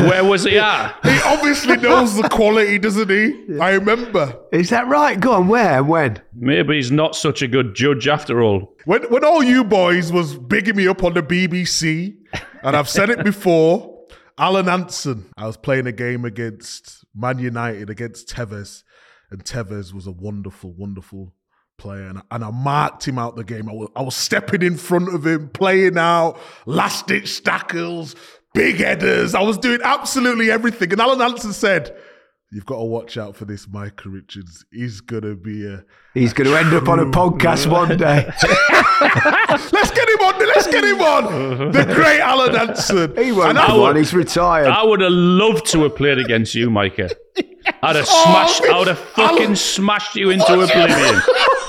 Where 0.00 0.24
was 0.24 0.44
he 0.44 0.58
at? 0.58 0.96
He 1.10 1.18
obviously 1.26 1.76
knows 1.76 2.16
the 2.16 2.28
quality, 2.28 2.78
doesn't 2.78 3.08
he? 3.10 3.58
I 3.60 3.72
remember. 3.74 4.38
Is 4.52 4.70
that 4.70 4.86
right? 4.88 5.18
Go 5.18 5.32
on, 5.32 5.48
where? 5.48 5.82
When? 5.84 6.20
Maybe 6.34 6.76
he's 6.76 6.90
not 6.90 7.14
such 7.14 7.42
a 7.42 7.48
good 7.48 7.74
judge 7.74 8.08
after 8.08 8.42
all. 8.42 8.74
When 8.84 9.02
when 9.10 9.24
all 9.24 9.42
you 9.42 9.64
boys 9.64 10.12
was 10.12 10.36
bigging 10.36 10.76
me 10.76 10.88
up 10.88 11.04
on 11.04 11.14
the 11.14 11.22
BBC, 11.22 12.16
and 12.62 12.76
I've 12.76 12.88
said 12.88 13.10
it 13.10 13.22
before, 13.24 14.06
Alan 14.38 14.66
Hansen. 14.66 15.30
I 15.36 15.46
was 15.46 15.56
playing 15.56 15.86
a 15.86 15.92
game 15.92 16.24
against 16.24 17.04
Man 17.14 17.38
United 17.38 17.90
against 17.90 18.28
Tevez, 18.28 18.82
and 19.30 19.44
Tevez 19.44 19.92
was 19.92 20.06
a 20.06 20.12
wonderful, 20.12 20.72
wonderful 20.72 21.32
player, 21.78 22.06
and, 22.06 22.22
and 22.30 22.44
I 22.44 22.50
marked 22.50 23.06
him 23.08 23.18
out 23.18 23.36
the 23.36 23.44
game. 23.44 23.68
I 23.68 23.72
was, 23.72 23.88
I 23.96 24.02
was 24.02 24.16
stepping 24.16 24.62
in 24.62 24.76
front 24.76 25.14
of 25.14 25.26
him, 25.26 25.48
playing 25.48 25.96
out 25.98 26.38
last 26.66 27.06
ditch 27.06 27.42
tackles, 27.42 28.14
big 28.54 28.76
headers. 28.76 29.34
I 29.34 29.42
was 29.42 29.56
doing 29.58 29.80
absolutely 29.82 30.50
everything, 30.50 30.92
and 30.92 31.00
Alan 31.00 31.20
Hansen 31.20 31.52
said. 31.52 31.96
You've 32.52 32.66
got 32.66 32.78
to 32.80 32.84
watch 32.84 33.16
out 33.16 33.36
for 33.36 33.44
this 33.44 33.68
Micah 33.68 34.08
Richards. 34.08 34.64
He's 34.72 35.00
gonna 35.00 35.36
be 35.36 35.64
a 35.68 35.84
He's 36.14 36.32
going 36.32 36.50
to 36.50 36.58
end 36.58 36.74
up 36.74 36.88
on 36.88 36.98
a 36.98 37.04
podcast 37.04 37.70
one 37.70 37.96
day. 37.96 38.26
Let's 39.72 39.90
get 39.92 40.08
him 40.08 40.20
on. 40.20 40.38
Let's 40.40 40.66
get 40.66 40.82
him 40.84 41.00
on. 41.00 41.70
The 41.70 41.84
great 41.84 42.18
Alan 42.18 42.54
Hansen. 42.54 43.16
He 43.16 43.30
won't 43.30 43.50
And 43.50 43.58
have 43.58 43.70
I 43.70 43.72
one. 43.76 43.80
would- 43.94 43.96
He's 43.98 44.12
retired. 44.12 44.66
I 44.66 44.82
would 44.82 45.00
have 45.00 45.12
loved 45.12 45.66
to 45.66 45.84
have 45.84 45.94
played 45.94 46.18
against 46.18 46.54
you, 46.56 46.70
Micah. 46.70 47.10
I'd 47.82 47.96
have 47.96 48.06
Oh, 48.08 48.24
smashed. 48.24 48.62
I 48.72 48.78
would 48.78 48.88
have 48.88 48.98
fucking 48.98 49.42
Alan- 49.42 49.56
smashed 49.56 50.16
you 50.16 50.30
into 50.30 50.44
oblivion. 50.52 51.20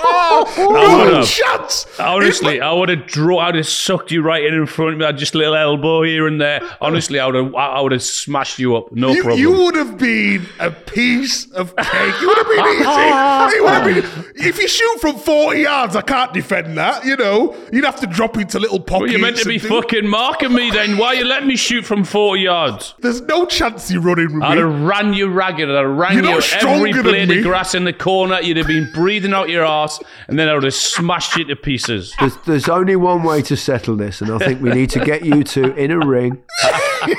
Oh, 0.03 0.45
I 0.77 1.03
would 1.05 1.13
have. 1.13 1.27
chance. 1.27 1.85
Honestly, 1.99 2.59
I 2.61 2.71
would 2.71 2.89
have 2.89 3.05
draw. 3.05 3.39
I'd 3.39 3.55
have 3.55 3.67
sucked 3.67 4.11
you 4.11 4.21
right 4.21 4.43
in 4.43 4.53
in 4.53 4.65
front 4.65 4.93
of 4.93 4.97
me. 4.99 5.05
I'd 5.05 5.17
just 5.17 5.35
little 5.35 5.55
elbow 5.55 6.03
here 6.03 6.27
and 6.27 6.39
there. 6.41 6.61
Honestly, 6.81 7.19
I 7.19 7.25
would 7.27 7.35
have. 7.35 7.53
I 7.55 7.79
would 7.81 7.91
have 7.91 8.01
smashed 8.03 8.57
you 8.57 8.75
up. 8.75 8.91
No 8.93 9.09
You, 9.11 9.21
problem. 9.21 9.39
you 9.41 9.51
would 9.51 9.75
have 9.75 9.97
been 9.97 10.45
a 10.59 10.71
piece 10.71 11.49
of 11.51 11.75
cake. 11.75 12.21
You 12.21 12.27
would 12.27 12.37
have 12.37 12.47
been 12.47 12.65
easy. 13.45 13.55
You 13.57 13.63
would 13.63 13.73
have 13.73 13.85
been, 13.85 14.47
if 14.47 14.57
you 14.57 14.67
shoot 14.67 14.99
from 15.01 15.17
40 15.17 15.59
yards, 15.59 15.95
I 15.95 16.01
can't 16.01 16.33
defend 16.33 16.77
that. 16.77 17.05
You 17.05 17.17
know, 17.17 17.55
you'd 17.71 17.85
have 17.85 17.99
to 17.99 18.07
drop 18.07 18.37
into 18.37 18.59
little 18.59 18.79
pockets. 18.79 19.01
well, 19.01 19.11
you're 19.11 19.19
meant 19.21 19.37
to 19.37 19.45
be 19.47 19.57
do- 19.59 19.67
fucking 19.67 20.07
marking 20.07 20.53
me 20.53 20.71
then. 20.71 20.97
Why 20.97 21.13
you 21.13 21.25
letting 21.25 21.47
me 21.49 21.55
shoot 21.57 21.85
from 21.85 22.03
40 22.05 22.41
yards? 22.41 22.95
There's 22.99 23.21
no 23.21 23.45
chance 23.45 23.91
you're 23.91 24.01
running 24.01 24.33
with 24.33 24.43
I'd 24.43 24.55
me. 24.57 24.61
have 24.63 24.81
ran 24.81 25.13
you 25.13 25.27
ragged. 25.29 25.50
I'd 25.59 25.69
have 25.69 25.85
ran 25.85 26.13
You're 26.13 26.23
you 26.23 26.29
not 26.29 26.53
every 26.53 26.59
stronger 26.59 26.93
than 26.93 27.03
blade 27.03 27.31
of 27.31 27.43
grass 27.43 27.75
in 27.75 27.83
the 27.83 27.93
corner. 27.93 28.39
You'd 28.41 28.57
have 28.57 28.67
been 28.67 28.89
breathing 28.93 29.33
out 29.33 29.49
your 29.49 29.65
ass, 29.65 29.99
and 30.27 30.37
then 30.37 30.47
I 30.47 30.53
would 30.53 30.63
have 30.63 30.73
smashed 30.73 31.35
you 31.35 31.45
to 31.45 31.55
pieces. 31.55 32.13
There's, 32.19 32.37
there's 32.45 32.69
only 32.69 32.95
one 32.95 33.23
way 33.23 33.41
to 33.43 33.55
settle 33.55 33.95
this, 33.95 34.21
and 34.21 34.31
I 34.31 34.37
think 34.37 34.61
we 34.61 34.71
need 34.71 34.89
to 34.91 34.99
get 34.99 35.25
you 35.25 35.43
two 35.43 35.73
in 35.73 35.91
a 35.91 35.99
ring. 35.99 36.41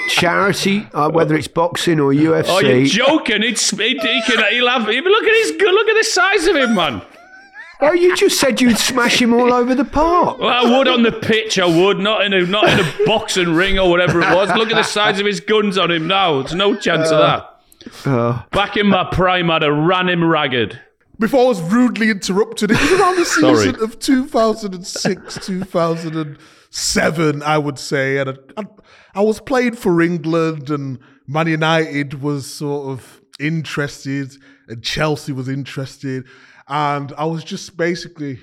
Charity, 0.09 0.87
uh, 0.95 1.11
whether 1.11 1.35
it's 1.35 1.49
boxing 1.49 2.01
or 2.01 2.13
UFC. 2.13 2.47
Oh, 2.49 2.61
you're 2.61 2.85
joking? 2.87 3.43
It's 3.43 3.71
he, 3.71 3.89
he 3.91 4.23
can. 4.23 4.53
He'll 4.53 4.69
have. 4.69 4.87
Look 4.87 5.25
at 5.25 5.35
his. 5.35 5.53
Look 5.61 5.89
at 5.89 5.97
the 5.97 6.05
size 6.05 6.47
of 6.47 6.57
him, 6.57 6.75
man. 6.75 7.03
Oh, 7.85 7.93
you 7.93 8.15
just 8.15 8.39
said 8.39 8.61
you'd 8.61 8.79
smash 8.79 9.21
him 9.21 9.35
all 9.35 9.53
over 9.53 9.75
the 9.75 9.85
park. 9.85 10.39
Well, 10.39 10.49
I 10.49 10.79
would 10.79 10.87
on 10.87 11.03
the 11.03 11.11
pitch. 11.11 11.59
I 11.59 11.67
would 11.67 11.99
not 11.99 12.25
in 12.25 12.33
a 12.33 12.47
not 12.47 12.69
in 12.69 12.79
a 12.79 13.07
boxing 13.07 13.55
ring 13.55 13.77
or 13.77 13.91
whatever 13.91 14.21
it 14.21 14.33
was. 14.33 14.51
Look 14.57 14.71
at 14.71 14.77
the 14.77 14.85
size 14.85 15.19
of 15.19 15.27
his 15.27 15.41
guns 15.41 15.77
on 15.77 15.91
him 15.91 16.07
now. 16.07 16.43
There's 16.43 16.55
no 16.55 16.77
chance 16.77 17.11
of 17.11 17.19
that. 17.19 17.52
Uh, 18.05 18.43
Back 18.51 18.77
in 18.77 18.87
my 18.89 19.05
prime, 19.13 19.51
I'd 19.51 19.63
have 19.63 19.77
ran 19.77 20.09
him 20.09 20.25
ragged. 20.25 20.81
Before 21.19 21.45
I 21.45 21.49
was 21.49 21.61
rudely 21.61 22.11
interrupted, 22.11 22.71
it 22.73 22.81
was 22.81 22.93
around 23.01 23.17
the 23.17 23.25
Sorry. 23.41 23.57
season 23.57 23.83
of 23.83 23.99
2006, 23.99 25.47
2007, 25.47 27.43
I 27.43 27.59
would 27.59 27.79
say. 27.79 28.19
And 28.19 28.31
I, 28.31 28.35
I, 28.57 28.65
I 29.17 29.21
was 29.23 29.41
playing 29.41 29.77
for 29.77 30.01
England, 30.01 30.71
and 30.71 30.99
Man 31.27 31.47
United 31.47 32.23
was 32.23 32.51
sort 32.53 32.91
of 32.91 33.21
interested, 33.39 34.33
and 34.69 34.83
Chelsea 34.83 35.33
was 35.33 35.49
interested. 35.49 36.25
And 36.69 37.13
I 37.19 37.25
was 37.27 37.45
just 37.45 37.77
basically, 37.77 38.41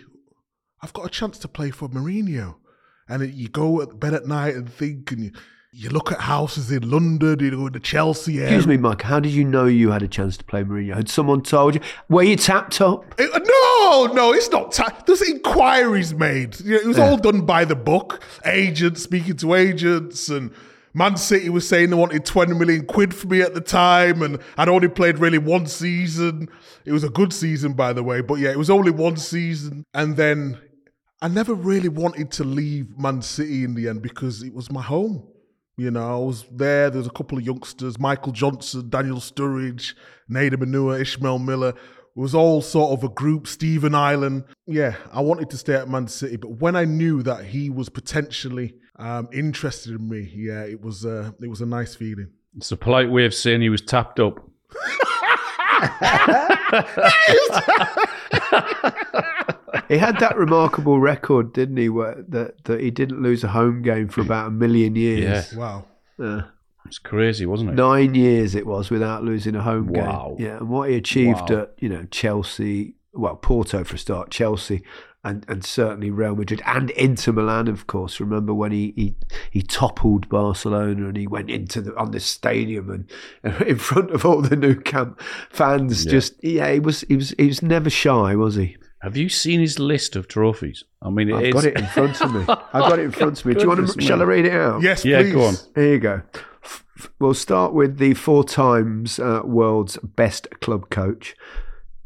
I've 0.81 0.93
got 0.93 1.05
a 1.05 1.09
chance 1.09 1.37
to 1.39 1.47
play 1.47 1.71
for 1.71 1.89
Mourinho. 1.89 2.55
And 3.07 3.23
it, 3.23 3.33
you 3.33 3.49
go 3.49 3.81
at 3.81 3.99
bed 3.99 4.13
at 4.13 4.27
night 4.27 4.53
and 4.55 4.71
think, 4.71 5.11
and 5.11 5.23
you, 5.23 5.31
you 5.71 5.89
look 5.89 6.11
at 6.11 6.19
houses 6.19 6.71
in 6.71 6.89
London, 6.89 7.39
you 7.39 7.51
go 7.51 7.67
into 7.67 7.79
Chelsea 7.79 8.37
area. 8.37 8.47
excuse 8.47 8.65
me, 8.67 8.77
Mike. 8.77 9.03
How 9.03 9.19
did 9.19 9.31
you 9.31 9.43
know 9.43 9.65
you 9.65 9.91
had 9.91 10.01
a 10.01 10.07
chance 10.07 10.35
to 10.37 10.43
play 10.43 10.63
Mourinho? 10.63 10.95
Had 10.95 11.09
someone 11.09 11.41
told 11.43 11.75
you? 11.75 11.81
Were 12.09 12.23
you 12.23 12.35
tapped 12.35 12.81
up? 12.81 13.05
It- 13.19 13.31
uh, 13.31 13.39
no, 13.39 14.13
no, 14.13 14.33
it's 14.33 14.49
not. 14.49 14.71
Ta- 14.71 15.03
There's 15.05 15.21
inquiries 15.21 16.13
made. 16.13 16.59
You 16.61 16.71
know, 16.71 16.77
it 16.77 16.85
was 16.87 16.97
all 16.99 17.17
done 17.17 17.41
by 17.45 17.65
the 17.65 17.75
book. 17.75 18.23
Agents 18.45 19.03
speaking 19.03 19.35
to 19.37 19.53
agents, 19.53 20.29
and 20.29 20.51
Man 20.95 21.17
City 21.17 21.49
was 21.49 21.67
saying 21.69 21.91
they 21.91 21.95
wanted 21.95 22.25
20 22.25 22.55
million 22.55 22.85
quid 22.87 23.13
for 23.13 23.27
me 23.27 23.41
at 23.43 23.53
the 23.53 23.61
time, 23.61 24.23
and 24.23 24.39
I'd 24.57 24.69
only 24.69 24.87
played 24.87 25.19
really 25.19 25.37
one 25.37 25.67
season. 25.67 26.49
It 26.85 26.93
was 26.93 27.03
a 27.03 27.09
good 27.09 27.31
season, 27.31 27.73
by 27.73 27.93
the 27.93 28.01
way, 28.01 28.21
but 28.21 28.39
yeah, 28.39 28.49
it 28.49 28.57
was 28.57 28.71
only 28.71 28.89
one 28.91 29.17
season, 29.17 29.83
and 29.93 30.17
then 30.17 30.57
I 31.21 31.27
never 31.27 31.53
really 31.53 31.89
wanted 31.89 32.31
to 32.31 32.43
leave 32.43 32.97
Man 32.97 33.21
City 33.21 33.63
in 33.63 33.75
the 33.75 33.87
end 33.87 34.01
because 34.01 34.41
it 34.41 34.53
was 34.55 34.71
my 34.71 34.81
home. 34.81 35.27
You 35.79 35.91
know, 35.91 36.13
I 36.13 36.17
was 36.17 36.43
there. 36.51 36.89
There 36.89 36.97
was 36.97 37.07
a 37.07 37.11
couple 37.11 37.37
of 37.37 37.45
youngsters, 37.45 37.97
Michael 37.97 38.33
Johnson, 38.33 38.89
Daniel 38.89 39.19
Sturridge, 39.19 39.93
Nedum 40.29 40.63
Onuoha, 40.63 40.99
Ishmael 40.99 41.39
Miller. 41.39 41.69
It 41.69 42.19
was 42.19 42.35
all 42.35 42.61
sort 42.61 42.91
of 42.91 43.05
a 43.05 43.07
group, 43.07 43.47
Stephen 43.47 43.95
Ireland. 43.95 44.43
Yeah, 44.67 44.97
I 45.13 45.21
wanted 45.21 45.49
to 45.51 45.57
stay 45.57 45.75
at 45.75 45.87
Man 45.87 46.09
City, 46.09 46.35
but 46.35 46.59
when 46.59 46.75
I 46.75 46.83
knew 46.83 47.23
that 47.23 47.45
he 47.45 47.69
was 47.69 47.87
potentially 47.87 48.75
um, 48.97 49.29
interested 49.31 49.95
in 49.95 50.09
me, 50.09 50.29
yeah, 50.35 50.63
it 50.63 50.81
was 50.81 51.05
uh, 51.05 51.31
it 51.41 51.47
was 51.47 51.61
a 51.61 51.65
nice 51.65 51.95
feeling. 51.95 52.27
It's 52.57 52.73
a 52.73 52.77
polite 52.77 53.09
way 53.09 53.25
of 53.25 53.33
saying 53.33 53.61
he 53.61 53.69
was 53.69 53.81
tapped 53.81 54.19
up. 54.19 54.37
He 59.87 59.97
had 59.97 60.19
that 60.19 60.37
remarkable 60.37 60.99
record, 60.99 61.53
didn't 61.53 61.77
he? 61.77 61.89
Where, 61.89 62.23
that 62.29 62.63
that 62.65 62.79
he 62.81 62.91
didn't 62.91 63.21
lose 63.21 63.43
a 63.43 63.49
home 63.49 63.81
game 63.81 64.07
for 64.07 64.21
about 64.21 64.47
a 64.47 64.51
million 64.51 64.95
years. 64.95 65.53
Wow. 65.53 65.85
Uh, 66.21 66.41
It's 66.85 66.97
crazy, 66.99 67.45
wasn't 67.45 67.71
it? 67.71 67.75
nine 67.75 68.15
years 68.15 68.55
it 68.55 68.65
was 68.65 68.89
without 68.89 69.23
losing 69.23 69.55
a 69.55 69.61
home 69.61 69.87
Wow. 69.87 70.35
game. 70.37 70.47
Yeah, 70.47 70.57
and 70.57 70.69
what 70.69 70.89
he 70.89 70.95
achieved 70.95 71.49
Wow. 71.49 71.61
at 71.61 71.73
you 71.79 71.89
know 71.89 72.05
Chelsea, 72.11 72.95
well 73.13 73.35
Porto 73.35 73.83
for 73.83 73.95
a 73.95 73.99
start, 73.99 74.31
Chelsea, 74.31 74.81
and 75.23 75.45
and 75.47 75.63
certainly 75.63 76.09
Real 76.09 76.35
Madrid 76.35 76.61
and 76.65 76.89
Inter 76.91 77.31
Milan, 77.33 77.67
of 77.67 77.85
course. 77.87 78.19
Remember 78.19 78.53
when 78.53 78.71
he 78.71 78.93
he, 78.95 79.15
he 79.51 79.61
toppled 79.61 80.29
Barcelona 80.29 81.07
and 81.07 81.17
he 81.17 81.27
went 81.27 81.49
into 81.51 81.81
the 81.81 81.95
on 81.95 82.11
the 82.11 82.19
stadium 82.19 82.89
and 83.43 83.61
in 83.67 83.77
front 83.77 84.11
of 84.11 84.25
all 84.25 84.41
the 84.41 84.55
Nou 84.55 84.75
Camp 84.75 85.19
fans. 85.49 86.05
Yeah. 86.05 86.11
Just 86.11 86.43
yeah, 86.43 86.71
he 86.73 86.79
was 86.79 87.01
he 87.01 87.15
was 87.17 87.35
he 87.37 87.47
was 87.47 87.61
never 87.61 87.89
shy, 87.89 88.35
was 88.35 88.55
he? 88.55 88.77
Have 89.01 89.15
you 89.15 89.29
seen 89.29 89.59
his 89.61 89.79
list 89.79 90.15
of 90.15 90.27
trophies? 90.27 90.83
I 91.01 91.09
mean, 91.09 91.31
I've 91.33 91.45
it's, 91.45 91.53
got 91.53 91.65
it 91.65 91.77
in 91.77 91.85
front 91.87 92.19
of 92.21 92.33
me. 92.33 92.41
I've 92.49 92.89
got 92.89 92.99
it 92.99 93.03
in 93.05 93.11
front 93.11 93.39
of 93.39 93.45
me. 93.45 93.53
Do 93.53 93.61
you 93.61 93.67
want 93.69 93.87
to? 93.87 93.97
me. 93.97 94.03
Shall 94.05 94.21
I 94.21 94.25
read 94.25 94.45
it 94.45 94.53
out? 94.53 94.81
Yes, 94.81 95.05
Yeah, 95.05 95.21
please. 95.21 95.33
go 95.33 95.43
on. 95.45 95.55
Here 95.75 95.93
you 95.93 95.99
go. 95.99 96.21
F- 96.63 96.85
f- 96.97 97.09
We'll 97.19 97.33
start 97.33 97.73
with 97.73 97.97
the 97.97 98.13
four 98.13 98.43
times 98.43 99.17
uh, 99.19 99.41
world's 99.45 99.97
best 100.03 100.47
club 100.59 100.89
coach. 100.89 101.33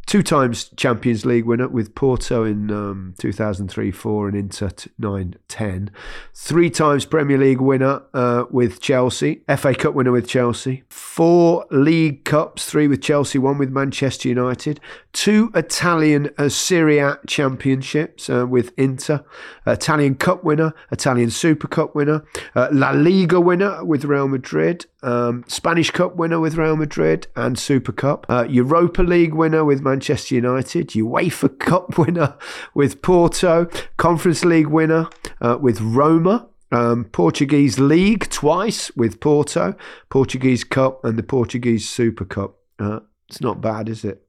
Two 0.06 0.22
times 0.22 0.70
Champions 0.76 1.26
League 1.26 1.46
winner 1.46 1.68
with 1.68 1.96
Porto 1.96 2.44
in 2.44 2.70
um, 2.70 3.16
2003 3.18 3.90
4 3.90 4.28
and 4.28 4.38
Inter 4.38 4.70
t- 4.70 4.92
9 5.00 5.36
10. 5.48 5.92
Three 6.36 6.70
times 6.70 7.06
Premier 7.06 7.38
League 7.38 7.62
winner 7.62 8.02
uh, 8.14 8.44
with 8.52 8.82
Chelsea. 8.82 9.42
FA 9.58 9.74
Cup 9.74 9.94
winner 9.94 10.12
with 10.12 10.28
Chelsea. 10.28 10.84
Four 10.90 11.66
League 11.72 12.26
Cups, 12.26 12.66
three 12.66 12.88
with 12.88 13.02
Chelsea, 13.02 13.40
one 13.40 13.58
with 13.58 13.70
Manchester 13.70 14.28
United. 14.30 14.80
Two 15.14 15.52
Italian 15.56 16.30
uh, 16.38 16.50
Serie 16.50 17.00
A 17.00 17.18
championships 17.26 18.30
uh, 18.30 18.46
with 18.48 18.74
Inter. 18.78 19.24
Italian 19.66 20.16
Cup 20.16 20.44
winner, 20.44 20.74
Italian 20.92 21.30
Super 21.30 21.68
Cup 21.68 21.96
winner. 21.96 22.24
Uh, 22.56 22.68
La 22.72 22.92
Liga 22.92 23.40
winner 23.40 23.84
with 23.86 24.06
Real 24.06 24.28
Madrid. 24.28 24.86
Um, 25.02 25.44
Spanish 25.48 25.92
Cup 25.92 26.16
winner 26.16 26.40
with 26.40 26.56
Real 26.56 26.76
Madrid 26.76 27.28
and 27.36 27.60
Super 27.60 27.92
Cup. 27.92 28.26
Uh, 28.30 28.46
Europa 28.50 29.02
League 29.02 29.34
winner 29.34 29.64
with 29.64 29.82
Manchester 29.82 29.93
United. 30.32 30.90
UEFA 30.90 31.60
Cup 31.60 31.98
winner 31.98 32.38
with 32.74 33.02
Porto. 33.02 33.68
Conference 33.98 34.46
League 34.46 34.68
winner 34.68 35.08
uh, 35.42 35.58
with 35.60 35.82
Roma. 35.82 36.48
Um, 36.72 37.06
Portuguese 37.06 37.80
League 37.80 38.30
twice 38.30 38.90
with 38.96 39.20
Porto. 39.20 39.76
Portuguese 40.10 40.64
Cup 40.64 41.06
and 41.06 41.20
the 41.20 41.24
Portuguese 41.24 41.88
Super 41.88 42.26
Cup. 42.26 42.56
Uh, 42.80 43.02
it's 43.30 43.42
not 43.42 43.62
bad, 43.62 43.90
is 43.90 44.04
it? 44.04 44.24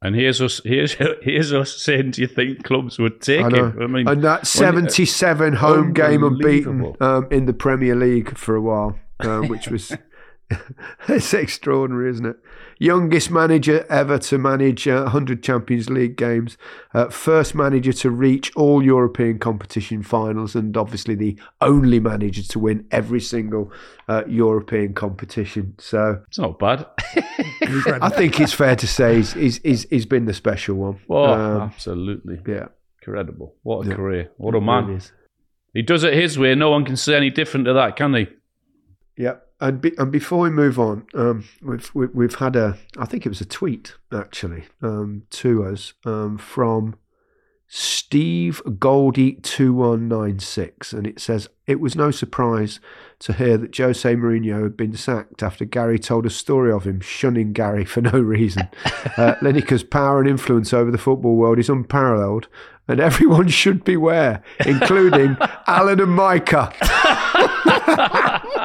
And 0.00 0.14
here's 0.14 0.40
us. 0.40 0.60
Here's 0.64 0.94
here's 1.22 1.52
us 1.52 1.76
saying, 1.76 2.12
"Do 2.12 2.22
you 2.22 2.28
think 2.28 2.62
clubs 2.62 2.98
would 2.98 3.20
take 3.20 3.44
I 3.44 3.50
him?" 3.50 3.78
I 3.82 3.86
mean, 3.86 4.08
and 4.08 4.22
that 4.22 4.46
77 4.46 5.54
home 5.54 5.92
game 5.92 6.22
unbeaten 6.22 6.94
um, 7.00 7.26
in 7.32 7.46
the 7.46 7.52
Premier 7.52 7.96
League 7.96 8.36
for 8.38 8.54
a 8.54 8.60
while, 8.60 8.96
um, 9.20 9.48
which 9.48 9.68
was 9.68 9.92
it's 11.08 11.34
extraordinary, 11.34 12.10
isn't 12.10 12.26
it? 12.26 12.36
Youngest 12.78 13.30
manager 13.30 13.84
ever 13.90 14.18
to 14.18 14.38
manage 14.38 14.86
uh, 14.88 15.02
100 15.02 15.42
Champions 15.42 15.90
League 15.90 16.16
games, 16.16 16.56
uh, 16.94 17.08
first 17.08 17.54
manager 17.54 17.92
to 17.92 18.10
reach 18.10 18.52
all 18.56 18.82
European 18.82 19.38
competition 19.38 20.02
finals, 20.02 20.54
and 20.54 20.76
obviously 20.76 21.14
the 21.14 21.38
only 21.60 21.98
manager 22.00 22.42
to 22.42 22.58
win 22.58 22.86
every 22.90 23.20
single 23.20 23.72
uh, 24.08 24.22
European 24.26 24.94
competition. 24.94 25.74
So 25.78 26.22
it's 26.28 26.38
not 26.38 26.58
bad. 26.58 26.86
I 28.00 28.08
think 28.08 28.40
it's 28.40 28.52
fair 28.52 28.76
to 28.76 28.86
say 28.86 29.16
he's, 29.16 29.32
he's, 29.32 29.58
he's, 29.62 29.82
he's 29.90 30.06
been 30.06 30.24
the 30.26 30.34
special 30.34 30.76
one. 30.76 31.00
Oh, 31.10 31.32
Um, 31.32 31.60
absolutely 31.62 32.40
yeah. 32.46 32.68
incredible! 33.02 33.56
What 33.62 33.86
a 33.86 33.90
Yeah. 33.90 33.96
career! 33.96 34.30
What 34.36 34.54
a 34.54 34.60
man! 34.60 35.00
He 35.74 35.82
does 35.82 36.04
it 36.04 36.14
his 36.14 36.38
way. 36.38 36.54
No 36.54 36.70
one 36.70 36.84
can 36.84 36.96
say 36.96 37.14
any 37.16 37.30
different 37.30 37.66
to 37.66 37.72
that, 37.74 37.96
can 37.96 38.12
they? 38.12 38.28
Yeah, 39.16 39.34
and 39.60 39.80
be, 39.80 39.92
and 39.98 40.12
before 40.12 40.40
we 40.40 40.50
move 40.50 40.78
on, 40.78 41.06
um, 41.14 41.44
we've 41.62 41.90
we, 41.94 42.06
we've 42.06 42.36
had 42.36 42.56
a 42.56 42.78
I 42.96 43.06
think 43.06 43.26
it 43.26 43.28
was 43.28 43.40
a 43.40 43.46
tweet 43.46 43.94
actually 44.12 44.64
um, 44.82 45.24
to 45.30 45.64
us 45.64 45.94
um, 46.04 46.38
from 46.38 46.96
Steve 47.66 48.62
Goldie 48.78 49.34
two 49.34 49.74
one 49.74 50.08
nine 50.08 50.38
six, 50.38 50.92
and 50.92 51.06
it 51.06 51.20
says 51.20 51.48
it 51.66 51.80
was 51.80 51.96
no 51.96 52.10
surprise 52.10 52.78
to 53.18 53.32
hear 53.32 53.58
that 53.58 53.76
Jose 53.76 54.14
Mourinho 54.14 54.62
had 54.62 54.76
been 54.76 54.96
sacked 54.96 55.42
after 55.42 55.64
Gary 55.64 55.98
told 55.98 56.24
a 56.24 56.30
story 56.30 56.70
of 56.72 56.84
him 56.84 57.00
shunning 57.00 57.52
Gary 57.52 57.84
for 57.84 58.00
no 58.00 58.18
reason. 58.18 58.68
uh, 59.16 59.34
Lineker's 59.42 59.82
power 59.82 60.20
and 60.20 60.28
influence 60.28 60.72
over 60.72 60.90
the 60.90 60.98
football 60.98 61.36
world 61.36 61.58
is 61.58 61.68
unparalleled. 61.68 62.48
And 62.90 63.00
everyone 63.00 63.48
should 63.48 63.84
beware, 63.84 64.42
including 64.64 65.36
Alan 65.66 66.00
and 66.00 66.12
Micah. 66.12 66.72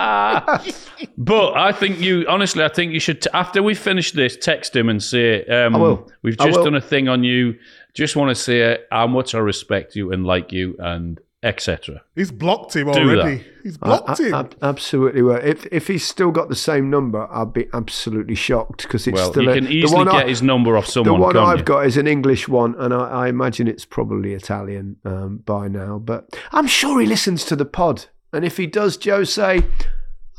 But 1.17 1.53
I 1.57 1.71
think 1.73 1.99
you, 1.99 2.25
honestly, 2.29 2.63
I 2.63 2.69
think 2.69 2.93
you 2.93 2.99
should, 2.99 3.21
t- 3.21 3.29
after 3.33 3.61
we 3.61 3.75
finish 3.75 4.13
this, 4.13 4.37
text 4.37 4.75
him 4.75 4.87
and 4.89 5.03
say, 5.03 5.43
um, 5.45 5.75
I 5.75 5.79
will. 5.79 6.11
We've 6.21 6.39
I 6.39 6.45
just 6.45 6.57
will. 6.59 6.65
done 6.65 6.75
a 6.75 6.81
thing 6.81 7.07
on 7.09 7.23
you. 7.23 7.55
Just 7.93 8.15
want 8.15 8.29
to 8.29 8.35
say 8.35 8.79
how 8.91 9.07
much 9.07 9.35
I 9.35 9.39
respect 9.39 9.95
you 9.95 10.11
and 10.11 10.25
like 10.25 10.51
you 10.51 10.75
and 10.79 11.19
etc. 11.43 12.01
He's 12.15 12.31
blocked 12.31 12.75
him 12.75 12.89
Do 12.91 12.99
already. 12.99 13.37
that. 13.39 13.45
He's 13.63 13.77
blocked 13.77 14.21
I- 14.21 14.23
him. 14.23 14.33
I- 14.33 14.49
absolutely. 14.67 15.21
Well, 15.21 15.41
if 15.43 15.65
if 15.71 15.87
he's 15.87 16.07
still 16.07 16.31
got 16.31 16.47
the 16.49 16.55
same 16.55 16.89
number, 16.89 17.27
I'd 17.31 17.51
be 17.53 17.67
absolutely 17.73 18.35
shocked 18.35 18.83
because 18.83 19.05
it's 19.05 19.15
Well, 19.15 19.31
still 19.31 19.43
you 19.43 19.49
a- 19.51 19.55
can 19.55 19.65
the 19.65 19.71
easily 19.71 20.05
one 20.05 20.05
get 20.07 20.25
I, 20.25 20.29
his 20.29 20.41
number 20.41 20.77
off 20.77 20.87
someone. 20.87 21.19
The 21.19 21.21
one 21.25 21.33
can't 21.33 21.45
I've 21.45 21.57
you? 21.59 21.63
got 21.65 21.85
is 21.85 21.97
an 21.97 22.07
English 22.07 22.47
one, 22.47 22.75
and 22.79 22.93
I, 22.93 23.07
I 23.09 23.27
imagine 23.27 23.67
it's 23.67 23.85
probably 23.85 24.33
Italian 24.33 24.95
um, 25.05 25.37
by 25.45 25.67
now. 25.67 25.99
But 25.99 26.33
I'm 26.53 26.67
sure 26.67 27.01
he 27.01 27.05
listens 27.05 27.43
to 27.45 27.55
the 27.57 27.65
pod, 27.65 28.05
and 28.33 28.43
if 28.43 28.57
he 28.57 28.67
does, 28.67 28.97
Jose. 29.03 29.63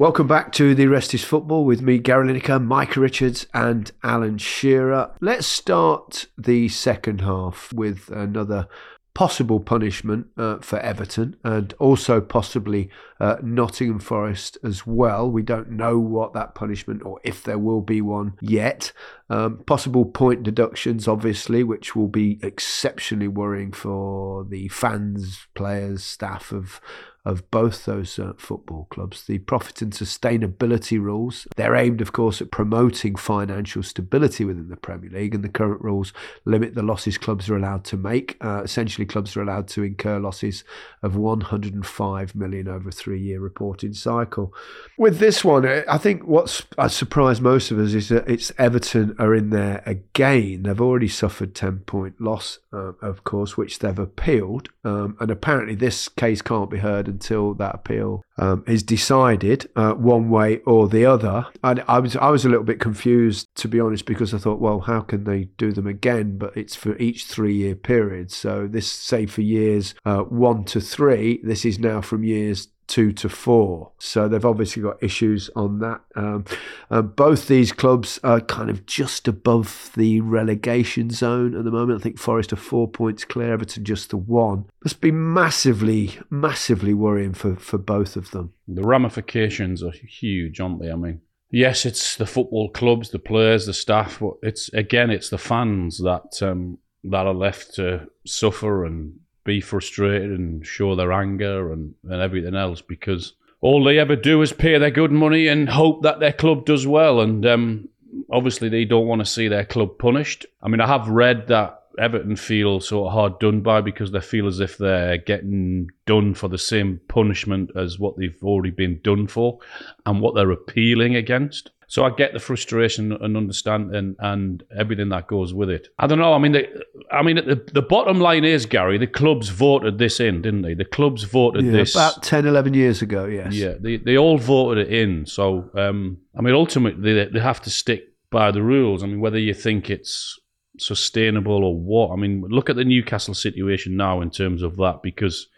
Welcome 0.00 0.28
back 0.28 0.52
to 0.52 0.74
the 0.74 0.86
Rest 0.86 1.12
is 1.12 1.24
Football 1.24 1.66
with 1.66 1.82
me, 1.82 1.98
Gary 1.98 2.32
Lineker, 2.32 2.58
Micah 2.64 3.00
Richards, 3.00 3.46
and 3.52 3.92
Alan 4.02 4.38
Shearer. 4.38 5.10
Let's 5.20 5.46
start 5.46 6.24
the 6.38 6.70
second 6.70 7.20
half 7.20 7.70
with 7.74 8.08
another 8.08 8.66
possible 9.12 9.60
punishment 9.60 10.28
uh, 10.38 10.56
for 10.60 10.78
Everton 10.78 11.36
and 11.44 11.74
also 11.74 12.22
possibly 12.22 12.88
uh, 13.20 13.36
Nottingham 13.42 13.98
Forest 13.98 14.56
as 14.64 14.86
well. 14.86 15.30
We 15.30 15.42
don't 15.42 15.72
know 15.72 15.98
what 15.98 16.32
that 16.32 16.54
punishment 16.54 17.02
or 17.04 17.20
if 17.22 17.42
there 17.42 17.58
will 17.58 17.82
be 17.82 18.00
one 18.00 18.38
yet. 18.40 18.92
Um, 19.30 19.58
possible 19.58 20.04
point 20.04 20.42
deductions, 20.42 21.06
obviously, 21.06 21.62
which 21.62 21.94
will 21.94 22.08
be 22.08 22.40
exceptionally 22.42 23.28
worrying 23.28 23.70
for 23.70 24.44
the 24.44 24.66
fans, 24.68 25.46
players, 25.54 26.02
staff 26.02 26.50
of 26.50 26.80
of 27.24 27.50
both 27.50 27.84
those 27.84 28.18
uh, 28.18 28.32
football 28.38 28.86
clubs. 28.90 29.24
The 29.24 29.38
profit 29.38 29.82
and 29.82 29.92
sustainability 29.92 31.00
rules, 31.00 31.46
they're 31.56 31.76
aimed, 31.76 32.00
of 32.00 32.12
course, 32.12 32.40
at 32.40 32.50
promoting 32.50 33.14
financial 33.16 33.82
stability 33.82 34.44
within 34.44 34.68
the 34.68 34.76
Premier 34.76 35.10
League, 35.10 35.34
and 35.34 35.44
the 35.44 35.48
current 35.48 35.82
rules 35.82 36.12
limit 36.44 36.74
the 36.74 36.82
losses 36.82 37.18
clubs 37.18 37.50
are 37.50 37.56
allowed 37.56 37.84
to 37.84 37.96
make. 37.96 38.38
Uh, 38.40 38.62
essentially, 38.62 39.04
clubs 39.04 39.36
are 39.36 39.42
allowed 39.42 39.68
to 39.68 39.82
incur 39.82 40.18
losses 40.18 40.64
of 41.02 41.16
105 41.16 42.34
million 42.34 42.68
over 42.68 42.88
a 42.88 42.92
three 42.92 43.20
year 43.20 43.40
reporting 43.40 43.92
cycle. 43.92 44.54
With 44.96 45.18
this 45.18 45.44
one, 45.44 45.66
I 45.66 45.98
think 45.98 46.26
what's 46.26 46.66
uh, 46.78 46.88
surprised 46.88 47.42
most 47.42 47.70
of 47.70 47.78
us 47.78 47.92
is 47.92 48.08
that 48.08 48.28
it's 48.28 48.50
Everton 48.58 49.14
are 49.20 49.34
in 49.34 49.50
there 49.50 49.82
again. 49.86 50.62
They've 50.62 50.80
already 50.80 51.08
suffered 51.08 51.54
10 51.54 51.80
point 51.80 52.20
loss, 52.20 52.58
uh, 52.72 52.92
of 53.02 53.24
course, 53.24 53.56
which 53.56 53.78
they've 53.78 53.98
appealed. 53.98 54.68
Um, 54.84 55.16
and 55.20 55.30
apparently, 55.30 55.74
this 55.74 56.08
case 56.08 56.42
can't 56.42 56.70
be 56.70 56.78
heard 56.78 57.06
until 57.06 57.54
that 57.54 57.74
appeal 57.74 58.22
um, 58.38 58.64
is 58.66 58.82
decided 58.82 59.68
uh, 59.76 59.92
one 59.92 60.30
way 60.30 60.58
or 60.60 60.88
the 60.88 61.04
other. 61.04 61.46
And 61.62 61.84
I 61.86 61.98
was 61.98 62.16
I 62.16 62.30
was 62.30 62.44
a 62.44 62.48
little 62.48 62.64
bit 62.64 62.80
confused 62.80 63.48
to 63.56 63.68
be 63.68 63.78
honest 63.78 64.06
because 64.06 64.32
I 64.32 64.38
thought, 64.38 64.60
well, 64.60 64.80
how 64.80 65.00
can 65.00 65.24
they 65.24 65.44
do 65.58 65.72
them 65.72 65.86
again? 65.86 66.38
But 66.38 66.56
it's 66.56 66.74
for 66.74 66.96
each 66.96 67.26
three 67.26 67.54
year 67.54 67.74
period. 67.74 68.32
So 68.32 68.66
this 68.66 68.90
say 68.90 69.26
for 69.26 69.42
years 69.42 69.94
uh, 70.04 70.20
one 70.20 70.64
to 70.64 70.80
three. 70.80 71.40
This 71.42 71.64
is 71.64 71.78
now 71.78 72.00
from 72.00 72.24
years 72.24 72.68
two 72.90 73.12
to 73.12 73.28
four. 73.28 73.92
So 73.98 74.28
they've 74.28 74.44
obviously 74.44 74.82
got 74.82 75.02
issues 75.02 75.48
on 75.54 75.78
that. 75.78 76.00
Um, 76.16 76.44
uh, 76.90 77.02
both 77.02 77.46
these 77.46 77.72
clubs 77.72 78.18
are 78.24 78.40
kind 78.40 78.68
of 78.68 78.84
just 78.84 79.28
above 79.28 79.92
the 79.96 80.20
relegation 80.20 81.10
zone 81.10 81.56
at 81.56 81.64
the 81.64 81.70
moment. 81.70 82.00
I 82.00 82.02
think 82.02 82.18
Forest 82.18 82.52
are 82.52 82.56
four 82.56 82.88
points 82.88 83.24
clear, 83.24 83.52
Everton 83.52 83.84
just 83.84 84.10
the 84.10 84.16
one. 84.16 84.66
Must 84.84 85.00
be 85.00 85.12
massively, 85.12 86.18
massively 86.30 86.92
worrying 86.92 87.32
for, 87.32 87.54
for 87.54 87.78
both 87.78 88.16
of 88.16 88.32
them. 88.32 88.52
The 88.66 88.82
ramifications 88.82 89.84
are 89.84 89.92
huge, 89.92 90.60
aren't 90.60 90.82
they? 90.82 90.90
I 90.90 90.96
mean, 90.96 91.20
yes, 91.52 91.86
it's 91.86 92.16
the 92.16 92.26
football 92.26 92.70
clubs, 92.70 93.10
the 93.10 93.20
players, 93.20 93.66
the 93.66 93.74
staff, 93.74 94.18
but 94.18 94.34
it's 94.42 94.68
again, 94.72 95.10
it's 95.10 95.30
the 95.30 95.38
fans 95.38 95.98
that 95.98 96.42
um, 96.42 96.78
that 97.04 97.26
are 97.26 97.34
left 97.34 97.74
to 97.74 98.08
suffer 98.26 98.84
and 98.84 99.19
be 99.44 99.60
frustrated 99.60 100.30
and 100.30 100.66
show 100.66 100.94
their 100.94 101.12
anger 101.12 101.72
and, 101.72 101.94
and 102.04 102.20
everything 102.20 102.54
else 102.54 102.80
because 102.80 103.34
all 103.60 103.84
they 103.84 103.98
ever 103.98 104.16
do 104.16 104.40
is 104.42 104.52
pay 104.52 104.78
their 104.78 104.90
good 104.90 105.12
money 105.12 105.48
and 105.48 105.68
hope 105.68 106.02
that 106.02 106.20
their 106.20 106.32
club 106.32 106.64
does 106.64 106.86
well. 106.86 107.20
And 107.20 107.44
um, 107.46 107.88
obviously, 108.30 108.68
they 108.68 108.84
don't 108.84 109.06
want 109.06 109.20
to 109.20 109.26
see 109.26 109.48
their 109.48 109.64
club 109.64 109.98
punished. 109.98 110.46
I 110.62 110.68
mean, 110.68 110.80
I 110.80 110.86
have 110.86 111.08
read 111.08 111.48
that 111.48 111.80
Everton 111.98 112.36
feel 112.36 112.80
sort 112.80 113.08
of 113.08 113.12
hard 113.12 113.38
done 113.38 113.60
by 113.60 113.80
because 113.80 114.12
they 114.12 114.20
feel 114.20 114.46
as 114.46 114.60
if 114.60 114.78
they're 114.78 115.18
getting 115.18 115.90
done 116.06 116.34
for 116.34 116.48
the 116.48 116.58
same 116.58 117.00
punishment 117.08 117.70
as 117.76 117.98
what 117.98 118.16
they've 118.16 118.42
already 118.42 118.70
been 118.70 119.00
done 119.02 119.26
for 119.26 119.58
and 120.06 120.20
what 120.20 120.34
they're 120.34 120.50
appealing 120.50 121.16
against. 121.16 121.70
So 121.90 122.04
I 122.04 122.10
get 122.10 122.32
the 122.32 122.38
frustration 122.38 123.10
and 123.10 123.36
understand 123.36 123.96
and, 123.96 124.14
and 124.20 124.62
everything 124.78 125.08
that 125.08 125.26
goes 125.26 125.52
with 125.52 125.68
it. 125.68 125.88
I 125.98 126.06
don't 126.06 126.20
know. 126.20 126.32
I 126.32 126.38
mean, 126.38 126.52
the, 126.52 126.84
I 127.10 127.20
mean, 127.24 127.34
the, 127.34 127.66
the 127.74 127.82
bottom 127.82 128.20
line 128.20 128.44
is, 128.44 128.64
Gary, 128.64 128.96
the 128.96 129.08
clubs 129.08 129.48
voted 129.48 129.98
this 129.98 130.20
in, 130.20 130.40
didn't 130.40 130.62
they? 130.62 130.74
The 130.74 130.84
clubs 130.84 131.24
voted 131.24 131.64
Yeah, 131.64 131.72
this 131.72 131.96
about 131.96 132.22
10, 132.22 132.46
11 132.46 132.74
years 132.74 133.02
ago, 133.02 133.24
yes. 133.24 133.52
Yeah, 133.52 133.74
they, 133.80 133.96
they 133.96 134.16
all 134.16 134.38
voted 134.38 134.86
it 134.86 134.94
in. 134.94 135.26
So, 135.26 135.68
um, 135.74 136.18
I 136.38 136.42
mean, 136.42 136.54
ultimately, 136.54 137.12
they, 137.12 137.24
they 137.24 137.40
have 137.40 137.60
to 137.62 137.70
stick 137.70 138.04
by 138.30 138.52
the 138.52 138.62
rules. 138.62 139.02
I 139.02 139.06
mean, 139.08 139.20
whether 139.20 139.40
you 139.40 139.52
think 139.52 139.90
it's 139.90 140.38
sustainable 140.78 141.64
or 141.64 141.76
what. 141.76 142.12
I 142.12 142.16
mean, 142.16 142.44
look 142.48 142.70
at 142.70 142.76
the 142.76 142.84
Newcastle 142.84 143.34
situation 143.34 143.96
now 143.96 144.20
in 144.20 144.30
terms 144.30 144.62
of 144.62 144.76
that, 144.76 145.00
because 145.02 145.48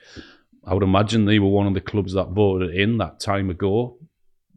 I 0.65 0.73
would 0.73 0.83
imagine 0.83 1.27
they 1.27 1.41
were 1.41 1.49
one 1.49 1.67
of 1.67 1.75
the 1.75 1.83
clubs 1.83 2.15
that 2.15 2.31
voted 2.31 2.75
in 2.75 2.97
that 2.99 3.21
time 3.21 3.51
ago. 3.51 3.99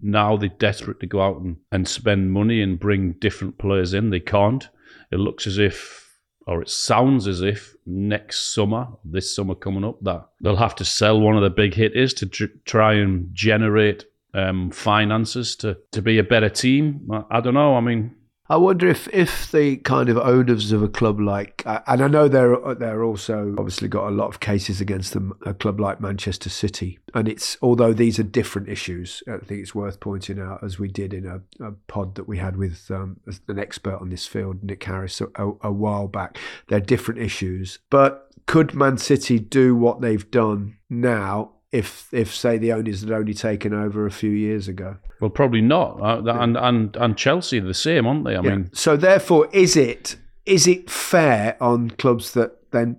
Now 0.08 0.38
they're 0.38 0.50
desperate 0.50 1.00
to 1.00 1.08
go 1.08 1.20
out 1.20 1.42
and, 1.42 1.58
and 1.72 1.88
spend 1.88 2.32
money 2.32 2.62
and 2.62 2.80
bring 2.80 3.14
different 3.14 3.58
players 3.58 3.94
in. 3.96 4.12
They 4.12 4.20
can't. 4.20 4.70
It 5.12 5.18
looks 5.18 5.48
as 5.48 5.58
if, 5.58 6.20
or 6.46 6.62
it 6.62 6.70
sounds 6.70 7.28
as 7.28 7.42
if, 7.42 7.74
next 7.88 8.54
summer, 8.54 8.88
this 9.04 9.36
summer 9.36 9.56
coming 9.56 9.84
up, 9.84 9.98
that 10.04 10.28
they'll 10.42 10.56
have 10.56 10.76
to 10.76 10.86
sell 10.86 11.20
one 11.20 11.36
of 11.36 11.42
the 11.42 11.50
big 11.50 11.74
hitters 11.74 12.14
to 12.16 12.28
tr- 12.28 12.46
try 12.66 12.94
and 12.94 13.34
generate 13.34 14.06
um, 14.36 14.70
finances 14.70 15.56
to, 15.56 15.78
to 15.92 16.04
be 16.04 16.20
a 16.20 16.24
better 16.24 16.50
team. 16.50 17.10
I, 17.12 17.38
I 17.38 17.42
don't 17.42 17.56
know. 17.56 17.76
I 17.76 17.82
mean, 17.82 18.16
I 18.48 18.58
wonder 18.58 18.88
if, 18.88 19.08
if 19.08 19.52
the 19.52 19.78
kind 19.78 20.08
of 20.08 20.18
owners 20.18 20.72
of 20.72 20.84
a 20.84 20.88
club 20.88 21.20
like, 21.20 21.64
and 21.66 22.04
I 22.04 22.08
know 22.08 22.28
they're 22.28 22.76
they're 22.76 23.04
also 23.04 23.56
obviously 23.58 23.88
got 23.88 24.08
a 24.08 24.12
lot 24.12 24.28
of 24.28 24.40
cases 24.40 24.80
against 24.80 25.14
them, 25.14 25.34
a 25.46 25.54
club 25.54 25.80
like 25.80 26.00
Manchester 26.00 26.50
City, 26.50 27.00
and 27.16 27.28
it's 27.28 27.58
although 27.62 27.92
these 27.92 28.20
are 28.20 28.24
different 28.24 28.70
issues, 28.70 29.24
I 29.28 29.38
think 29.38 29.62
it's 29.62 29.74
worth 29.74 30.00
pointing 30.00 30.40
out 30.40 30.64
as 30.64 30.78
we 30.78 30.88
did 30.88 31.14
in 31.14 31.26
a, 31.26 31.42
a 31.66 31.72
pod 31.88 32.16
that 32.16 32.28
we 32.28 32.38
had 32.38 32.56
with 32.56 32.92
um, 32.92 33.20
an 33.48 33.58
expert 33.58 34.00
on 34.00 34.10
this 34.10 34.28
field, 34.28 34.64
Nick 34.64 34.84
Harris, 34.84 35.22
a, 35.22 35.52
a 35.62 35.72
while 35.72 36.08
back. 36.08 36.38
They're 36.68 36.80
different 36.80 37.22
issues, 37.22 37.80
but 37.90 38.30
could 38.46 38.76
Man 38.76 39.00
City 39.00 39.40
do 39.40 39.76
what 39.76 40.02
they've 40.02 40.30
done 40.30 40.78
now 40.88 41.55
if 41.80 42.08
if 42.14 42.34
say 42.34 42.58
the 42.58 42.72
owners 42.74 43.02
had 43.02 43.12
only 43.12 43.34
taken 43.34 43.74
over 43.74 44.06
a 44.06 44.12
few 44.12 44.32
years 44.32 44.68
ago. 44.68 44.98
Well, 45.20 45.30
probably 45.30 45.62
not. 45.62 46.00
Uh, 46.02 46.24
and 46.42 46.58
and 46.58 46.96
and 46.98 47.18
Chelsea 47.18 47.60
are 47.60 47.66
the 47.66 47.74
same, 47.74 48.06
aren't 48.08 48.26
they? 48.26 48.36
I 48.36 48.42
Yeah. 48.42 48.56
mean, 48.56 48.70
so 48.74 48.98
therefore, 48.98 49.48
is 49.54 49.76
it 49.76 50.16
is 50.46 50.68
it 50.68 50.90
fair 50.90 51.58
on 51.60 51.90
clubs 51.92 52.34
that 52.34 52.72
then 52.72 52.98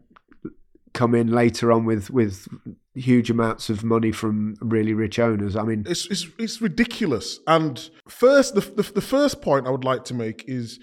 come 0.92 1.14
in 1.14 1.28
later 1.30 1.70
on 1.72 1.84
with 1.84 2.10
with 2.10 2.48
huge 2.94 3.30
amounts 3.30 3.68
of 3.68 3.84
money 3.84 4.10
from 4.12 4.56
really 4.60 4.94
rich 4.94 5.18
owners? 5.18 5.54
I 5.54 5.62
mean, 5.64 5.84
It's, 5.86 6.06
it's, 6.06 6.26
it's 6.38 6.62
ridiculous. 6.62 7.40
And 7.46 7.90
first, 8.08 8.54
the, 8.54 8.62
the, 8.62 8.90
the 8.94 9.00
first 9.02 9.42
point 9.42 9.66
I 9.66 9.70
would 9.70 9.84
like 9.84 10.04
to 10.06 10.14
make 10.14 10.44
is 10.48 10.80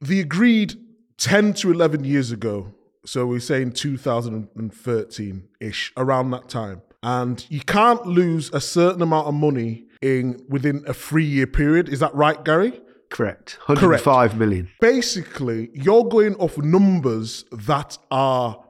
the 0.00 0.20
agreed 0.20 0.74
10 1.16 1.54
to 1.54 1.72
11 1.72 2.04
years 2.04 2.30
ago, 2.30 2.74
so 3.06 3.24
we're 3.26 3.40
saying 3.40 3.72
2013 3.72 5.48
ish, 5.60 5.92
around 5.96 6.30
that 6.32 6.48
time. 6.48 6.82
And 7.04 7.44
you 7.50 7.60
can't 7.60 8.04
lose 8.06 8.50
a 8.52 8.60
certain 8.60 9.02
amount 9.02 9.28
of 9.28 9.34
money 9.34 9.84
in 10.00 10.42
within 10.48 10.82
a 10.86 10.94
three 10.94 11.24
year 11.26 11.46
period. 11.46 11.88
Is 11.88 12.00
that 12.00 12.14
right, 12.14 12.42
Gary? 12.44 12.80
correct, 13.10 13.58
105 13.66 14.36
million. 14.36 14.68
basically 14.80 15.70
you're 15.72 16.02
going 16.04 16.34
off 16.36 16.58
numbers 16.58 17.44
that 17.52 17.96
are 18.10 18.60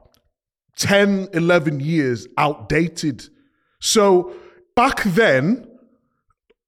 10 0.77 1.29
11 1.33 1.79
years 1.79 2.27
outdated 2.37 3.27
so 3.79 4.31
back 4.75 5.01
then 5.03 5.65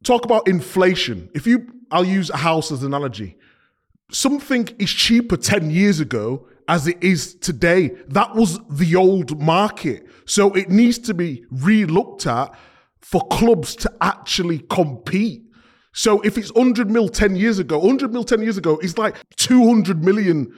talk 0.03 0.25
about 0.25 0.47
inflation 0.47 1.29
if 1.35 1.45
you 1.45 1.67
i'll 1.91 2.03
use 2.05 2.31
a 2.31 2.37
house 2.37 2.71
as 2.71 2.81
an 2.81 2.87
analogy 2.87 3.37
something 4.11 4.67
is 4.79 4.91
cheaper 4.91 5.37
10 5.37 5.69
years 5.69 5.99
ago 5.99 6.47
as 6.67 6.87
it 6.87 7.01
is 7.01 7.35
today 7.35 7.89
that 8.07 8.35
was 8.35 8.59
the 8.69 8.95
old 8.95 9.39
market 9.41 10.05
so 10.25 10.53
it 10.53 10.69
needs 10.69 10.97
to 10.97 11.13
be 11.13 11.45
re-looked 11.51 12.27
at 12.27 12.53
for 13.01 13.25
clubs 13.27 13.75
to 13.75 13.91
actually 14.01 14.59
compete 14.69 15.43
so 15.97 16.21
if 16.21 16.37
it's 16.37 16.53
100 16.53 16.91
mil 16.91 17.09
10 17.09 17.35
years 17.35 17.57
ago, 17.57 17.79
100 17.79 18.13
mil 18.13 18.23
10 18.23 18.43
years 18.43 18.55
ago 18.55 18.77
is 18.83 18.99
like 18.99 19.15
200 19.37 20.03
million 20.03 20.53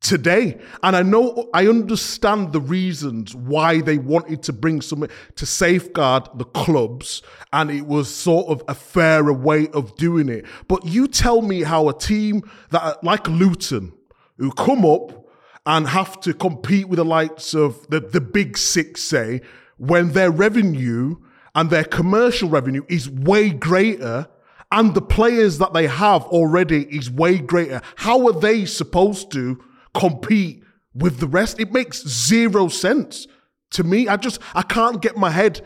today. 0.00 0.58
And 0.82 0.96
I 0.96 1.02
know, 1.02 1.48
I 1.54 1.68
understand 1.68 2.52
the 2.52 2.60
reasons 2.60 3.32
why 3.34 3.80
they 3.80 3.98
wanted 3.98 4.42
to 4.42 4.52
bring 4.52 4.80
something 4.80 5.08
to 5.36 5.46
safeguard 5.46 6.28
the 6.34 6.44
clubs. 6.44 7.22
And 7.52 7.70
it 7.70 7.86
was 7.86 8.12
sort 8.12 8.48
of 8.48 8.62
a 8.66 8.74
fairer 8.74 9.32
way 9.32 9.68
of 9.68 9.94
doing 9.96 10.28
it. 10.28 10.46
But 10.66 10.84
you 10.84 11.06
tell 11.06 11.42
me 11.42 11.62
how 11.62 11.88
a 11.88 11.96
team 11.96 12.42
that, 12.70 13.04
like 13.04 13.28
Luton, 13.28 13.92
who 14.38 14.50
come 14.50 14.84
up 14.84 15.21
and 15.64 15.88
have 15.88 16.20
to 16.20 16.34
compete 16.34 16.88
with 16.88 16.96
the 16.96 17.04
likes 17.04 17.54
of 17.54 17.86
the, 17.88 18.00
the 18.00 18.20
big 18.20 18.58
six, 18.58 19.02
say, 19.02 19.40
when 19.76 20.12
their 20.12 20.30
revenue 20.30 21.16
and 21.54 21.70
their 21.70 21.84
commercial 21.84 22.48
revenue 22.48 22.82
is 22.88 23.08
way 23.08 23.50
greater 23.50 24.28
and 24.72 24.94
the 24.94 25.02
players 25.02 25.58
that 25.58 25.74
they 25.74 25.86
have 25.86 26.22
already 26.24 26.84
is 26.84 27.10
way 27.10 27.38
greater. 27.38 27.82
How 27.96 28.26
are 28.26 28.32
they 28.32 28.64
supposed 28.64 29.30
to 29.32 29.62
compete 29.94 30.64
with 30.94 31.18
the 31.18 31.28
rest? 31.28 31.60
It 31.60 31.72
makes 31.72 32.02
zero 32.08 32.68
sense 32.68 33.26
to 33.72 33.84
me. 33.84 34.08
I 34.08 34.16
just 34.16 34.40
I 34.54 34.62
can't 34.62 35.02
get 35.02 35.16
my 35.16 35.30
head 35.30 35.60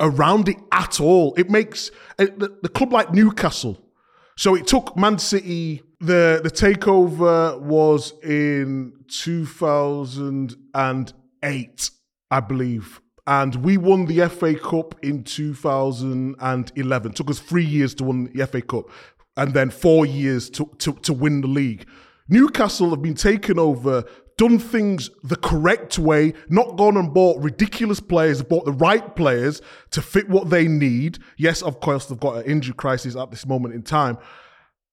around 0.00 0.48
it 0.48 0.56
at 0.72 1.00
all. 1.00 1.34
It 1.36 1.50
makes 1.50 1.90
eh, 2.18 2.28
the, 2.36 2.56
the 2.62 2.68
club 2.68 2.92
like 2.92 3.12
Newcastle. 3.12 3.78
So 4.36 4.54
it 4.54 4.66
took 4.66 4.96
Man 4.96 5.18
City. 5.18 5.82
The 6.00 6.40
the 6.42 6.50
takeover 6.50 7.60
was 7.60 8.12
in 8.22 8.92
2008, 9.08 11.90
I 12.30 12.40
believe. 12.40 13.00
And 13.26 13.56
we 13.56 13.76
won 13.76 14.06
the 14.06 14.28
FA 14.28 14.54
Cup 14.54 15.04
in 15.04 15.24
2011. 15.24 17.12
took 17.12 17.28
us 17.28 17.40
three 17.40 17.64
years 17.64 17.94
to 17.96 18.04
win 18.04 18.30
the 18.32 18.46
FA 18.46 18.62
Cup 18.62 18.88
and 19.36 19.52
then 19.52 19.68
four 19.70 20.06
years 20.06 20.48
to, 20.50 20.70
to, 20.78 20.92
to 20.94 21.12
win 21.12 21.40
the 21.42 21.48
league. 21.48 21.86
Newcastle 22.28 22.90
have 22.90 23.02
been 23.02 23.14
taken 23.14 23.58
over, 23.58 24.04
done 24.36 24.58
things 24.58 25.10
the 25.24 25.36
correct 25.36 25.98
way, 25.98 26.32
not 26.48 26.76
gone 26.76 26.96
and 26.96 27.12
bought 27.12 27.42
ridiculous 27.42 28.00
players, 28.00 28.42
bought 28.42 28.64
the 28.64 28.72
right 28.72 29.14
players 29.14 29.60
to 29.90 30.00
fit 30.00 30.26
what 30.28 30.48
they 30.48 30.66
need. 30.66 31.18
Yes, 31.36 31.60
of 31.60 31.80
course, 31.80 32.06
they've 32.06 32.18
got 32.18 32.38
an 32.38 32.44
injury 32.44 32.74
crisis 32.74 33.14
at 33.14 33.30
this 33.30 33.46
moment 33.46 33.74
in 33.74 33.82
time. 33.82 34.16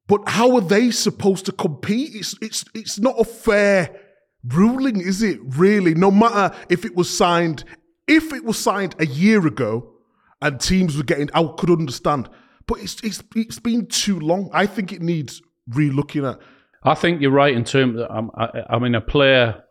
But 0.08 0.30
how 0.30 0.56
are 0.56 0.62
they 0.62 0.92
supposed 0.92 1.46
to 1.48 1.52
compete? 1.52 2.16
It's 2.16 2.36
it's 2.42 2.64
it's 2.74 3.00
not 3.00 3.20
a 3.20 3.24
fair 3.24 4.00
ruling, 4.48 5.02
is 5.02 5.24
it? 5.24 5.40
Really, 5.58 5.96
no 5.96 6.12
matter 6.12 6.56
if 6.70 6.86
it 6.86 6.96
was 6.96 7.16
signed, 7.16 7.64
if 8.08 8.32
it 8.32 8.44
was 8.44 8.58
signed 8.60 8.96
a 9.00 9.06
year 9.06 9.46
ago, 9.48 9.94
and 10.42 10.60
teams 10.60 10.96
were 10.96 11.04
getting, 11.04 11.30
I 11.34 11.44
could 11.58 11.72
understand. 11.72 12.30
But 12.68 12.80
it's 12.80 13.02
it's 13.04 13.24
it's 13.36 13.60
been 13.60 13.88
too 13.88 14.20
long. 14.20 14.50
I 14.54 14.66
think 14.68 14.92
it 14.92 15.02
needs 15.02 15.42
re-looking 15.70 16.26
at. 16.26 16.40
I 16.84 16.94
think 16.94 17.20
you're 17.20 17.32
right 17.32 17.56
in 17.56 17.64
terms. 17.64 18.00
Of, 18.00 18.12
um, 18.12 18.32
I, 18.38 18.64
I 18.70 18.80
mean, 18.80 18.94
a 18.94 19.02
player 19.02 19.64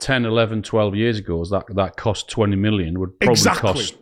10, 0.00 0.24
11, 0.24 0.62
12 0.62 0.96
years 0.96 1.18
ago 1.18 1.44
that 1.44 1.64
that 1.76 1.96
cost 1.96 2.28
20 2.28 2.56
million 2.56 2.98
would 2.98 3.18
probably 3.20 3.32
Exactly. 3.32 3.72
cost 3.72 3.94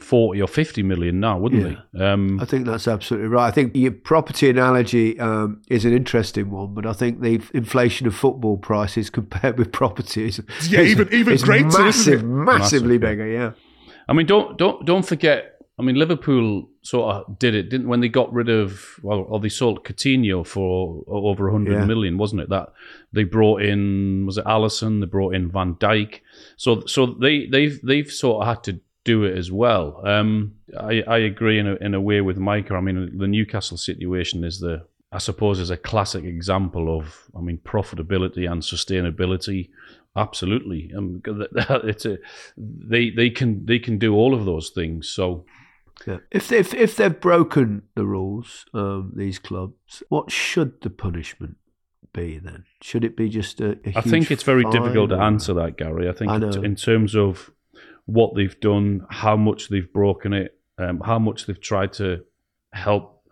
40 0.00 0.40
or 0.42 0.48
50 0.48 0.82
million 0.82 1.20
now, 1.20 1.38
wouldn't 1.38 1.78
they? 1.92 2.04
Um, 2.04 2.40
I 2.40 2.44
think 2.44 2.66
that's 2.66 2.88
absolutely 2.88 3.28
right. 3.28 3.46
I 3.46 3.50
think 3.50 3.76
your 3.76 3.92
property 3.92 4.48
analogy 4.50 5.18
um, 5.20 5.62
is 5.68 5.84
an 5.84 5.92
interesting 5.92 6.50
one, 6.50 6.74
but 6.74 6.86
I 6.86 6.92
think 6.92 7.20
the 7.20 7.40
inflation 7.54 8.06
of 8.06 8.14
football 8.14 8.56
prices 8.56 9.10
compared 9.18 9.58
with 9.58 9.72
properties, 9.72 10.40
yeah, 10.68 10.80
is, 10.80 10.90
even 10.92 11.12
even 11.12 11.32
is 11.34 11.44
greater, 11.44 11.66
massive, 11.66 12.14
isn't 12.14 12.20
it? 12.30 12.44
massively 12.44 12.98
Massive, 12.98 13.00
bigger. 13.18 13.26
Yeah, 13.26 13.52
I 14.08 14.12
mean, 14.12 14.26
don't 14.26 14.56
don't 14.58 14.84
don't 14.86 15.04
forget. 15.06 15.56
I 15.78 15.82
mean, 15.82 15.96
Liverpool 15.96 16.68
sort 16.82 17.14
of 17.14 17.38
did 17.38 17.54
it, 17.54 17.70
didn't 17.70 17.88
when 17.88 18.00
they 18.00 18.08
got 18.08 18.30
rid 18.34 18.50
of 18.50 18.84
well, 19.02 19.20
or 19.28 19.40
they 19.40 19.48
sold 19.48 19.82
Coutinho 19.82 20.46
for 20.46 21.02
over 21.06 21.48
a 21.48 21.52
hundred 21.52 21.78
Yeah. 21.78 21.84
million, 21.86 22.18
wasn't 22.18 22.42
it? 22.42 22.50
That 22.50 22.72
they 23.12 23.24
brought 23.24 23.62
in 23.62 24.26
was 24.26 24.36
it 24.36 24.44
Alisson? 24.44 25.00
They 25.00 25.06
brought 25.06 25.34
in 25.34 25.50
Van 25.50 25.74
Dijk. 25.76 26.20
So 26.58 26.82
so 26.86 27.06
they 27.06 27.46
they've 27.46 27.80
they've 27.82 28.10
sort 28.10 28.42
of 28.42 28.48
had 28.48 28.64
to 28.64 28.80
do 29.10 29.24
it 29.24 29.36
as 29.36 29.50
well. 29.50 29.86
Um, 30.06 30.54
I 30.78 31.02
I 31.06 31.18
agree 31.18 31.58
in 31.58 31.66
a 31.66 31.74
in 31.86 31.94
a 31.94 32.00
way 32.00 32.20
with 32.20 32.38
Micah. 32.38 32.74
I 32.74 32.80
mean, 32.80 33.18
the 33.18 33.26
Newcastle 33.28 33.76
situation 33.76 34.44
is 34.44 34.60
the 34.60 34.86
I 35.12 35.18
suppose 35.18 35.58
is 35.58 35.70
a 35.70 35.76
classic 35.76 36.24
example 36.24 36.96
of 36.96 37.04
I 37.36 37.40
mean 37.40 37.58
profitability 37.58 38.50
and 38.50 38.62
sustainability. 38.62 39.70
Absolutely, 40.16 40.92
um, 40.96 41.22
it's 41.92 42.06
a 42.06 42.18
they 42.56 43.10
they 43.10 43.30
can 43.30 43.66
they 43.66 43.78
can 43.78 43.98
do 43.98 44.14
all 44.14 44.34
of 44.34 44.44
those 44.44 44.70
things. 44.70 45.08
So 45.08 45.44
yeah. 46.06 46.18
If 46.30 46.52
if 46.52 46.74
if 46.74 46.96
they've 46.96 47.20
broken 47.20 47.82
the 47.94 48.06
rules, 48.06 48.64
um, 48.72 49.12
these 49.16 49.38
clubs, 49.38 50.02
what 50.08 50.30
should 50.30 50.80
the 50.80 50.90
punishment 50.90 51.56
be 52.12 52.38
then? 52.38 52.64
Should 52.80 53.04
it 53.04 53.16
be 53.16 53.28
just 53.28 53.60
a? 53.60 53.78
a 53.84 53.98
I 53.98 54.00
think 54.00 54.30
it's 54.30 54.42
very 54.42 54.64
difficult 54.70 55.10
to 55.10 55.16
answer 55.16 55.54
that, 55.54 55.76
Gary. 55.76 56.08
I 56.08 56.12
think 56.12 56.30
I 56.30 56.36
in 56.64 56.76
terms 56.76 57.14
of 57.14 57.50
what 58.06 58.34
they've 58.34 58.58
done, 58.60 59.06
how 59.10 59.36
much 59.36 59.68
they've 59.68 59.92
broken 59.92 60.32
it, 60.32 60.58
um, 60.78 61.00
how 61.00 61.18
much 61.18 61.46
they've 61.46 61.60
tried 61.60 61.92
to 61.94 62.24
help 62.72 63.24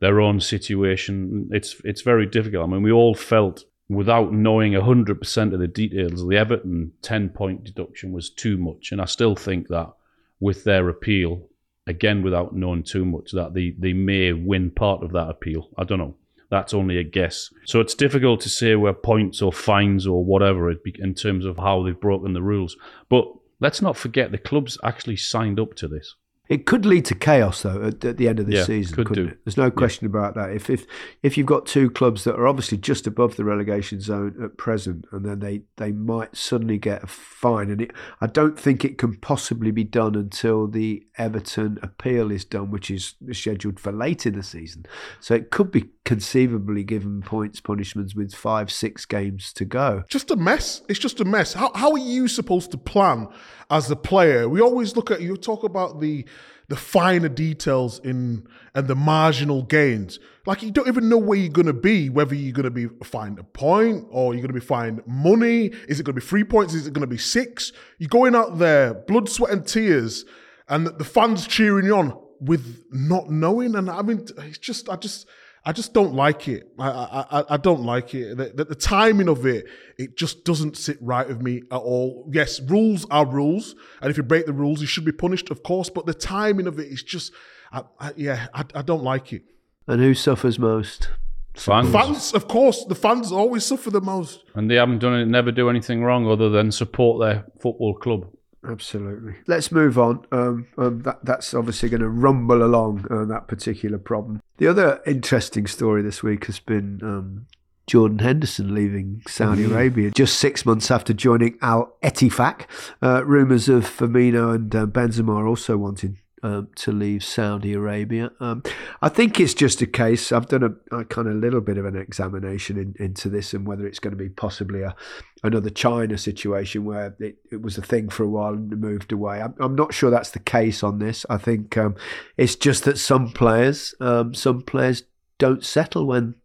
their 0.00 0.20
own 0.20 0.40
situation. 0.40 1.48
It's 1.52 1.76
it's 1.84 2.02
very 2.02 2.26
difficult. 2.26 2.68
I 2.68 2.72
mean, 2.72 2.82
we 2.82 2.92
all 2.92 3.14
felt 3.14 3.64
without 3.88 4.32
knowing 4.32 4.74
hundred 4.74 5.20
percent 5.20 5.54
of 5.54 5.60
the 5.60 5.68
details, 5.68 6.26
the 6.26 6.36
Everton 6.36 6.92
ten 7.02 7.28
point 7.30 7.64
deduction 7.64 8.12
was 8.12 8.30
too 8.30 8.56
much, 8.58 8.92
and 8.92 9.00
I 9.00 9.06
still 9.06 9.34
think 9.34 9.68
that 9.68 9.92
with 10.40 10.64
their 10.64 10.88
appeal, 10.88 11.48
again 11.86 12.22
without 12.22 12.54
knowing 12.54 12.82
too 12.82 13.04
much, 13.04 13.32
that 13.32 13.54
they 13.54 13.74
they 13.78 13.92
may 13.92 14.32
win 14.32 14.70
part 14.70 15.02
of 15.02 15.12
that 15.12 15.28
appeal. 15.28 15.68
I 15.78 15.84
don't 15.84 15.98
know. 15.98 16.16
That's 16.48 16.74
only 16.74 16.98
a 16.98 17.02
guess. 17.02 17.52
So 17.64 17.80
it's 17.80 17.94
difficult 17.94 18.40
to 18.42 18.48
say 18.48 18.76
where 18.76 18.92
points 18.92 19.42
or 19.42 19.52
fines 19.52 20.06
or 20.06 20.24
whatever 20.24 20.70
it 20.70 20.84
be, 20.84 20.94
in 20.98 21.14
terms 21.14 21.44
of 21.44 21.56
how 21.56 21.82
they've 21.82 21.98
broken 21.98 22.34
the 22.34 22.42
rules. 22.42 22.76
But 23.08 23.26
let's 23.60 23.82
not 23.82 23.96
forget 23.96 24.30
the 24.32 24.38
clubs 24.38 24.78
actually 24.84 25.16
signed 25.16 25.58
up 25.60 25.74
to 25.76 25.88
this. 25.88 26.14
It 26.48 26.64
could 26.64 26.86
lead 26.86 27.04
to 27.06 27.16
chaos, 27.16 27.62
though, 27.62 27.82
at, 27.82 28.04
at 28.04 28.18
the 28.18 28.28
end 28.28 28.38
of 28.38 28.46
the 28.46 28.54
Yeah, 28.54 28.62
season. 28.62 28.94
could 28.94 29.08
couldn't 29.08 29.24
do. 29.24 29.30
It? 29.32 29.38
There's 29.44 29.56
no 29.56 29.68
question 29.68 30.06
about 30.06 30.36
that. 30.36 30.52
If 30.52 30.70
if 30.70 30.86
if 31.20 31.36
you've 31.36 31.44
got 31.46 31.66
two 31.66 31.90
clubs 31.90 32.22
that 32.22 32.36
are 32.36 32.46
obviously 32.46 32.78
just 32.78 33.08
above 33.08 33.34
the 33.34 33.44
relegation 33.44 34.00
zone 34.00 34.36
at 34.40 34.56
present, 34.56 35.06
and 35.10 35.24
then 35.24 35.40
they 35.40 35.62
they 35.76 35.90
might 35.90 36.36
suddenly 36.36 36.78
get 36.78 37.02
a 37.02 37.08
fine, 37.08 37.68
and 37.68 37.80
it, 37.80 37.90
I 38.20 38.28
don't 38.28 38.56
think 38.58 38.84
it 38.84 38.96
can 38.96 39.16
possibly 39.16 39.72
be 39.72 39.82
done 39.82 40.14
until 40.14 40.68
the 40.68 41.04
Everton 41.18 41.80
appeal 41.82 42.30
is 42.30 42.44
done, 42.44 42.70
which 42.70 42.92
is 42.92 43.14
scheduled 43.32 43.80
for 43.80 43.90
late 43.90 44.24
in 44.24 44.36
the 44.36 44.44
season. 44.44 44.86
So 45.18 45.34
it 45.34 45.50
could 45.50 45.72
be 45.72 45.90
conceivably 46.06 46.84
given 46.84 47.20
points 47.20 47.60
punishments 47.60 48.14
with 48.14 48.32
five 48.32 48.70
six 48.70 49.04
games 49.04 49.52
to 49.52 49.64
go. 49.64 50.04
just 50.08 50.30
a 50.30 50.36
mess. 50.36 50.80
It's 50.88 51.00
just 51.00 51.20
a 51.20 51.24
mess. 51.24 51.52
How, 51.52 51.72
how 51.74 51.90
are 51.90 51.98
you 51.98 52.28
supposed 52.28 52.70
to 52.70 52.78
plan 52.78 53.26
as 53.70 53.90
a 53.90 53.96
player? 53.96 54.48
We 54.48 54.60
always 54.60 54.94
look 54.94 55.10
at 55.10 55.20
you 55.20 55.36
talk 55.36 55.64
about 55.64 56.00
the 56.00 56.24
the 56.68 56.76
finer 56.76 57.28
details 57.28 57.98
in 58.00 58.46
and 58.74 58.86
the 58.86 58.94
marginal 58.94 59.64
gains. 59.64 60.20
Like 60.46 60.62
you 60.62 60.70
don't 60.70 60.86
even 60.86 61.08
know 61.08 61.18
where 61.18 61.38
you're 61.38 61.48
gonna 61.48 61.72
be, 61.72 62.08
whether 62.08 62.36
you're 62.36 62.52
gonna 62.52 62.70
be 62.70 62.86
fined 63.02 63.40
a 63.40 63.44
point 63.44 64.06
or 64.10 64.32
you're 64.32 64.42
gonna 64.42 64.52
be 64.52 64.60
fined 64.60 65.02
money. 65.06 65.72
Is 65.88 65.98
it 65.98 66.04
gonna 66.04 66.14
be 66.14 66.20
three 66.20 66.44
points? 66.44 66.72
Is 66.72 66.86
it 66.86 66.92
gonna 66.92 67.08
be 67.08 67.18
six? 67.18 67.72
You're 67.98 68.08
going 68.08 68.36
out 68.36 68.58
there, 68.58 68.94
blood, 68.94 69.28
sweat, 69.28 69.52
and 69.52 69.66
tears, 69.66 70.24
and 70.68 70.86
the 70.86 71.04
fans 71.04 71.48
cheering 71.48 71.86
you 71.86 71.96
on 71.96 72.16
with 72.40 72.84
not 72.92 73.28
knowing. 73.28 73.74
And 73.74 73.90
I 73.90 74.02
mean, 74.02 74.24
it's 74.38 74.58
just 74.58 74.88
I 74.88 74.94
just. 74.94 75.26
I 75.68 75.72
just 75.72 75.92
don't 75.92 76.14
like 76.14 76.46
it. 76.46 76.68
I 76.78 76.88
I, 76.88 77.40
I, 77.40 77.44
I 77.50 77.56
don't 77.56 77.82
like 77.82 78.14
it. 78.14 78.36
The, 78.36 78.52
the, 78.54 78.64
the 78.66 78.74
timing 78.76 79.28
of 79.28 79.44
it, 79.44 79.66
it 79.98 80.16
just 80.16 80.44
doesn't 80.44 80.76
sit 80.76 80.96
right 81.00 81.26
with 81.26 81.42
me 81.42 81.62
at 81.72 81.76
all. 81.78 82.30
Yes, 82.32 82.60
rules 82.60 83.04
are 83.10 83.26
rules, 83.26 83.74
and 84.00 84.08
if 84.10 84.16
you 84.16 84.22
break 84.22 84.46
the 84.46 84.52
rules, 84.52 84.80
you 84.80 84.86
should 84.86 85.04
be 85.04 85.10
punished, 85.12 85.50
of 85.50 85.64
course. 85.64 85.90
But 85.90 86.06
the 86.06 86.14
timing 86.14 86.68
of 86.68 86.78
it 86.78 86.86
is 86.86 87.02
just, 87.02 87.32
I, 87.72 87.82
I, 87.98 88.12
yeah, 88.16 88.46
I, 88.54 88.64
I 88.76 88.82
don't 88.82 89.02
like 89.02 89.32
it. 89.32 89.42
And 89.88 90.00
who 90.00 90.14
suffers 90.14 90.56
most? 90.58 91.10
Fans, 91.56 91.90
Fans, 91.90 92.32
of 92.34 92.48
course, 92.48 92.84
the 92.84 92.94
fans 92.94 93.32
always 93.32 93.64
suffer 93.64 93.90
the 93.90 94.00
most. 94.00 94.44
and 94.54 94.70
they 94.70 94.74
haven't 94.76 94.98
done 94.98 95.14
it, 95.18 95.26
never 95.26 95.50
do 95.50 95.70
anything 95.70 96.04
wrong 96.04 96.30
other 96.30 96.50
than 96.50 96.70
support 96.70 97.18
their 97.18 97.44
football 97.60 97.94
club. 97.94 98.26
Absolutely. 98.66 99.36
Let's 99.46 99.70
move 99.70 99.98
on. 99.98 100.26
Um, 100.32 100.66
um, 100.76 101.02
that, 101.02 101.24
that's 101.24 101.54
obviously 101.54 101.88
going 101.88 102.00
to 102.00 102.08
rumble 102.08 102.62
along 102.62 103.06
uh, 103.10 103.24
that 103.26 103.48
particular 103.48 103.98
problem. 103.98 104.40
The 104.58 104.66
other 104.66 105.00
interesting 105.06 105.66
story 105.66 106.02
this 106.02 106.22
week 106.22 106.46
has 106.46 106.58
been 106.58 107.00
um, 107.02 107.46
Jordan 107.86 108.18
Henderson 108.18 108.74
leaving 108.74 109.22
Saudi 109.28 109.64
Arabia 109.64 110.10
just 110.10 110.38
six 110.38 110.66
months 110.66 110.90
after 110.90 111.12
joining 111.12 111.56
Al 111.62 111.96
Ettifaq. 112.02 112.62
Uh, 113.00 113.24
rumours 113.24 113.68
of 113.68 113.84
Firmino 113.84 114.54
and 114.54 114.74
uh, 114.74 114.86
Benzema 114.86 115.36
are 115.36 115.46
also 115.46 115.76
wanting 115.76 116.18
um, 116.46 116.68
to 116.76 116.92
leave 116.92 117.24
Saudi 117.24 117.72
Arabia. 117.72 118.30
Um, 118.38 118.62
I 119.02 119.08
think 119.08 119.40
it's 119.40 119.52
just 119.52 119.82
a 119.82 119.86
case. 119.86 120.30
I've 120.30 120.46
done 120.46 120.62
a, 120.62 120.96
a 120.96 121.04
kind 121.04 121.26
of 121.26 121.34
little 121.34 121.60
bit 121.60 121.76
of 121.76 121.84
an 121.84 121.96
examination 121.96 122.78
in, 122.78 122.94
into 123.04 123.28
this 123.28 123.52
and 123.52 123.66
whether 123.66 123.84
it's 123.84 123.98
going 123.98 124.16
to 124.16 124.24
be 124.24 124.28
possibly 124.28 124.82
a 124.82 124.94
another 125.42 125.70
China 125.70 126.16
situation 126.16 126.84
where 126.84 127.16
it, 127.18 127.38
it 127.50 127.62
was 127.62 127.76
a 127.78 127.82
thing 127.82 128.08
for 128.08 128.22
a 128.22 128.28
while 128.28 128.54
and 128.54 128.70
moved 128.80 129.10
away. 129.10 129.42
I'm, 129.42 129.54
I'm 129.58 129.74
not 129.74 129.92
sure 129.92 130.08
that's 130.08 130.30
the 130.30 130.38
case 130.38 130.84
on 130.84 131.00
this. 131.00 131.26
I 131.28 131.36
think 131.36 131.76
um, 131.76 131.96
it's 132.36 132.54
just 132.54 132.84
that 132.84 132.98
some 132.98 133.32
players, 133.32 133.94
um, 134.00 134.32
some 134.32 134.62
players 134.62 135.02
don't 135.38 135.64
settle 135.64 136.06
when 136.06 136.36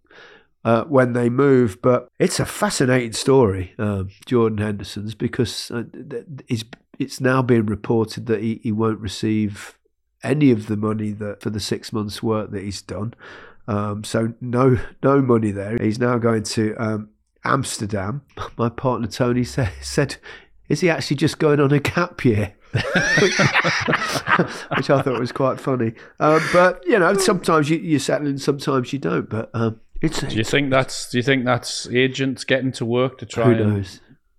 uh, 0.65 0.83
when 0.85 1.13
they 1.13 1.29
move. 1.29 1.79
But 1.81 2.07
it's 2.17 2.39
a 2.39 2.45
fascinating 2.45 3.13
story, 3.13 3.75
um, 3.77 4.09
Jordan 4.25 4.57
Henderson's, 4.57 5.13
because 5.13 5.69
uh, 5.69 5.83
it's, 6.47 6.63
it's 6.97 7.21
now 7.21 7.43
being 7.43 7.67
reported 7.67 8.25
that 8.25 8.41
he, 8.41 8.59
he 8.63 8.71
won't 8.71 8.99
receive 8.99 9.77
any 10.23 10.51
of 10.51 10.67
the 10.67 10.77
money 10.77 11.11
that 11.11 11.41
for 11.41 11.49
the 11.49 11.59
six 11.59 11.91
months' 11.91 12.21
work 12.21 12.51
that 12.51 12.63
he's 12.63 12.81
done. 12.81 13.13
Um, 13.67 14.03
so 14.03 14.33
no 14.41 14.77
no 15.03 15.21
money 15.21 15.51
there. 15.51 15.77
He's 15.79 15.99
now 15.99 16.17
going 16.17 16.43
to 16.43 16.75
um, 16.75 17.09
Amsterdam. 17.45 18.21
My 18.57 18.69
partner 18.69 19.07
Tony 19.07 19.43
sa- 19.43 19.69
said, 19.81 20.17
"Is 20.69 20.81
he 20.81 20.89
actually 20.89 21.17
just 21.17 21.39
going 21.39 21.59
on 21.59 21.71
a 21.71 21.79
gap 21.79 22.23
year?" 22.25 22.55
Which 22.71 22.83
I 24.89 25.01
thought 25.01 25.19
was 25.19 25.33
quite 25.33 25.59
funny. 25.59 25.93
Um, 26.19 26.41
but 26.53 26.81
you 26.87 26.97
know, 26.99 27.13
sometimes 27.15 27.69
you, 27.69 27.77
you 27.77 27.99
settle 27.99 28.27
in, 28.27 28.37
sometimes 28.37 28.93
you 28.93 28.99
don't. 28.99 29.29
But 29.29 29.49
um, 29.53 29.81
it's 30.01 30.21
Do 30.21 30.35
you 30.35 30.43
think 30.43 30.69
that's 30.71 31.09
do 31.09 31.17
you 31.17 31.23
think 31.23 31.45
that's 31.45 31.87
agents 31.89 32.43
getting 32.43 32.71
to 32.73 32.85
work 32.85 33.17
to 33.19 33.25
try 33.25 33.51
and 33.51 33.85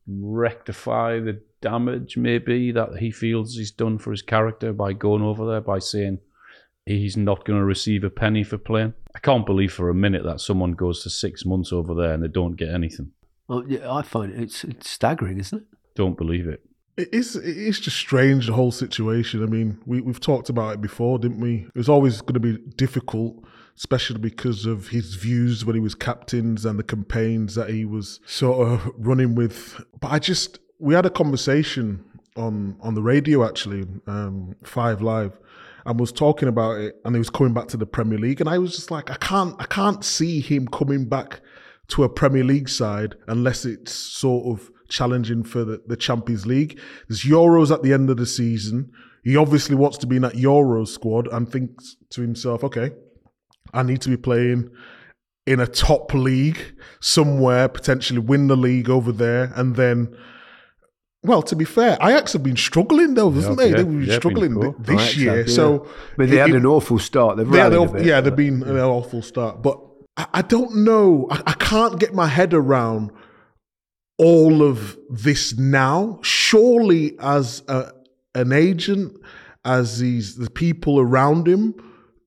rectify 0.07 1.21
the 1.21 1.40
damage 1.62 2.18
maybe 2.18 2.70
that 2.72 2.98
he 2.98 3.11
feels 3.11 3.57
he's 3.57 3.70
done 3.70 3.96
for 3.96 4.11
his 4.11 4.20
character 4.20 4.72
by 4.72 4.92
going 4.92 5.22
over 5.22 5.46
there 5.46 5.62
by 5.62 5.79
saying 5.79 6.18
he's 6.85 7.16
not 7.16 7.44
going 7.44 7.59
to 7.59 7.64
receive 7.64 8.05
a 8.05 8.11
penny 8.11 8.44
for 8.44 8.59
playing. 8.59 8.92
I 9.14 9.18
can't 9.18 9.46
believe 9.46 9.72
for 9.72 9.88
a 9.88 9.94
minute 9.94 10.25
that 10.25 10.40
someone 10.40 10.72
goes 10.72 11.03
to 11.03 11.11
six 11.11 11.46
months 11.46 11.72
over 11.72 11.94
there 11.94 12.12
and 12.12 12.22
they 12.22 12.29
don't 12.29 12.57
get 12.57 12.68
anything. 12.68 13.12
Well, 13.48 13.64
yeah, 13.66 13.92
I 13.92 14.03
find 14.03 14.33
it, 14.33 14.40
it's, 14.40 14.64
it's 14.64 14.90
staggering, 14.90 15.38
isn't 15.38 15.59
it? 15.59 15.66
Don't 15.94 16.16
believe 16.16 16.46
it. 16.46 16.62
It 16.96 17.09
is. 17.12 17.37
It 17.37 17.57
is 17.57 17.81
just 17.81 17.96
strange 17.96 18.46
the 18.46 18.53
whole 18.53 18.70
situation. 18.70 19.42
I 19.42 19.46
mean, 19.46 19.81
we 19.87 20.03
we've 20.03 20.20
talked 20.20 20.51
about 20.51 20.75
it 20.75 20.83
before, 20.83 21.18
didn't 21.18 21.40
we? 21.40 21.66
It 21.68 21.75
was 21.75 21.88
always 21.88 22.20
going 22.20 22.35
to 22.35 22.40
be 22.40 22.59
difficult, 22.77 23.42
especially 23.79 24.18
because 24.18 24.66
of 24.66 24.88
his 24.88 25.14
views 25.14 25.64
when 25.64 25.75
he 25.75 25.81
was 25.81 25.94
captains 25.94 26.66
and 26.66 26.79
the 26.79 26.83
campaigns 26.83 27.55
that 27.55 27.70
he 27.70 27.87
was 27.87 28.20
sort 28.27 28.68
of 28.68 28.92
running 28.98 29.35
with. 29.35 29.83
But 30.01 30.12
I 30.12 30.18
just 30.18 30.59
we 30.83 30.95
had 30.95 31.07
a 31.07 31.11
conversation 31.11 32.05
on 32.37 32.77
on 32.81 32.95
the 32.95 33.03
radio 33.03 33.47
actually, 33.47 33.87
um, 34.07 34.57
Five 34.64 35.01
Live, 35.01 35.38
and 35.87 35.99
was 35.99 36.12
talking 36.12 36.49
about 36.49 36.81
it, 36.81 36.97
and 37.05 37.14
he 37.14 37.18
was 37.18 37.31
coming 37.31 37.55
back 37.55 37.68
to 37.68 37.77
the 37.77 37.87
Premier 37.87 38.18
League, 38.18 38.40
and 38.40 38.51
I 38.51 38.59
was 38.59 38.75
just 38.75 38.90
like, 38.90 39.11
I 39.11 39.16
can't, 39.16 39.55
I 39.61 39.66
can't 39.66 40.05
see 40.05 40.40
him 40.40 40.66
coming 40.66 41.09
back 41.09 41.40
to 41.88 42.03
a 42.03 42.09
Premier 42.09 42.42
League 42.42 42.68
side 42.68 43.14
unless 43.29 43.64
it's 43.64 43.92
sort 43.92 44.47
of 44.47 44.71
challenging 44.88 45.45
for 45.45 45.64
the, 45.64 45.83
the 45.87 45.97
Champions 45.97 46.47
League. 46.47 46.81
There's 47.09 47.23
Euros 47.23 47.73
at 47.73 47.83
the 47.83 47.92
end 47.92 48.11
of 48.11 48.16
the 48.16 48.27
season. 48.27 48.90
He 49.23 49.37
obviously 49.37 49.77
wants 49.77 49.99
to 49.99 50.07
be 50.07 50.16
in 50.16 50.23
that 50.23 50.35
Euros 50.35 50.88
squad 50.88 51.29
and 51.29 51.51
thinks 51.51 51.97
to 52.11 52.23
himself, 52.23 52.64
okay, 52.64 52.90
I 53.73 53.85
need 53.85 54.01
to 54.03 54.09
be 54.09 54.16
playing 54.16 54.71
in 55.47 55.61
a 55.61 55.66
top 55.66 56.12
league 56.12 56.75
somewhere, 57.01 57.68
potentially 57.68 58.18
win 58.18 58.49
the 58.49 58.57
league 58.57 58.90
over 58.90 59.12
there, 59.12 59.53
and 59.55 59.77
then 59.77 60.16
well, 61.23 61.43
to 61.43 61.55
be 61.57 61.65
fair, 61.65 61.97
Ajax 62.03 62.33
have 62.33 62.43
been 62.43 62.57
struggling 62.57 63.15
though, 63.15 63.31
hasn't 63.31 63.59
Yeah, 63.59 63.65
they? 63.65 63.71
yeah, 63.71 63.77
They've 63.77 63.87
been 63.87 64.03
yeah, 64.03 64.17
struggling 64.17 64.55
poor. 64.55 64.73
th- 64.73 64.77
this 64.87 65.01
Ajax 65.01 65.17
year. 65.17 65.37
have, 65.39 65.49
yeah. 65.49 65.55
So, 65.55 65.87
I 65.87 66.21
mean, 66.21 66.31
they 66.31 66.39
it- 66.39 66.47
had 66.49 66.51
an 66.57 66.67
awful 66.67 66.99
start. 66.99 67.37
They've 67.37 67.49
they 67.51 67.59
had 67.59 67.73
a 67.73 67.79
awful- 67.79 67.95
bit, 67.95 68.07
yeah, 68.07 68.21
they've 68.21 68.33
but- 68.33 68.37
been 68.37 68.63
an 68.65 68.77
awful 68.79 69.23
start, 69.23 69.63
but 69.63 69.79
I, 70.17 70.27
I 70.35 70.43
don't 70.43 70.77
know. 70.85 71.29
I, 71.31 71.43
I 71.47 71.53
can't 71.55 71.99
get 72.01 72.13
my 72.15 72.27
head 72.27 72.53
around 72.55 73.11
all 74.19 74.63
of 74.63 74.99
this 75.11 75.57
now. 75.57 76.19
Surely, 76.23 77.17
as 77.21 77.63
a, 77.69 77.91
an 78.35 78.53
agent, 78.53 79.17
as 79.65 80.01
these 80.01 80.37
the 80.37 80.51
people 80.51 80.99
around 81.01 81.47
him 81.47 81.75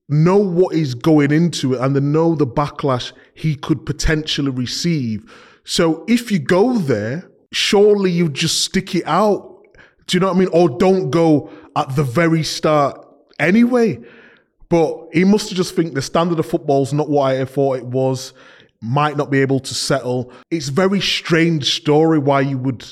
know 0.08 0.38
what 0.38 0.74
is 0.74 0.94
going 0.94 1.32
into 1.32 1.74
it, 1.74 1.80
and 1.80 1.94
they 1.94 2.00
know 2.00 2.34
the 2.34 2.46
backlash 2.46 3.12
he 3.34 3.54
could 3.56 3.84
potentially 3.84 4.50
receive. 4.50 5.30
So, 5.64 6.04
if 6.08 6.30
you 6.30 6.38
go 6.38 6.78
there, 6.78 7.28
surely 7.56 8.10
you 8.10 8.28
just 8.28 8.62
stick 8.62 8.94
it 8.94 9.06
out. 9.06 9.66
Do 10.06 10.16
you 10.16 10.20
know 10.20 10.28
what 10.28 10.36
I 10.36 10.40
mean? 10.40 10.48
Or 10.52 10.68
don't 10.68 11.10
go 11.10 11.50
at 11.74 11.96
the 11.96 12.04
very 12.04 12.42
start 12.42 13.04
anyway. 13.38 13.98
But 14.68 15.08
he 15.12 15.24
must 15.24 15.48
have 15.48 15.56
just 15.56 15.74
think 15.74 15.94
the 15.94 16.02
standard 16.02 16.38
of 16.38 16.46
football's 16.46 16.92
not 16.92 17.08
what 17.08 17.32
I 17.32 17.44
thought 17.46 17.78
it 17.78 17.86
was. 17.86 18.34
Might 18.82 19.16
not 19.16 19.30
be 19.30 19.40
able 19.40 19.60
to 19.60 19.74
settle. 19.74 20.32
It's 20.50 20.68
very 20.68 21.00
strange 21.00 21.74
story 21.74 22.18
why 22.18 22.42
you 22.42 22.58
would 22.58 22.84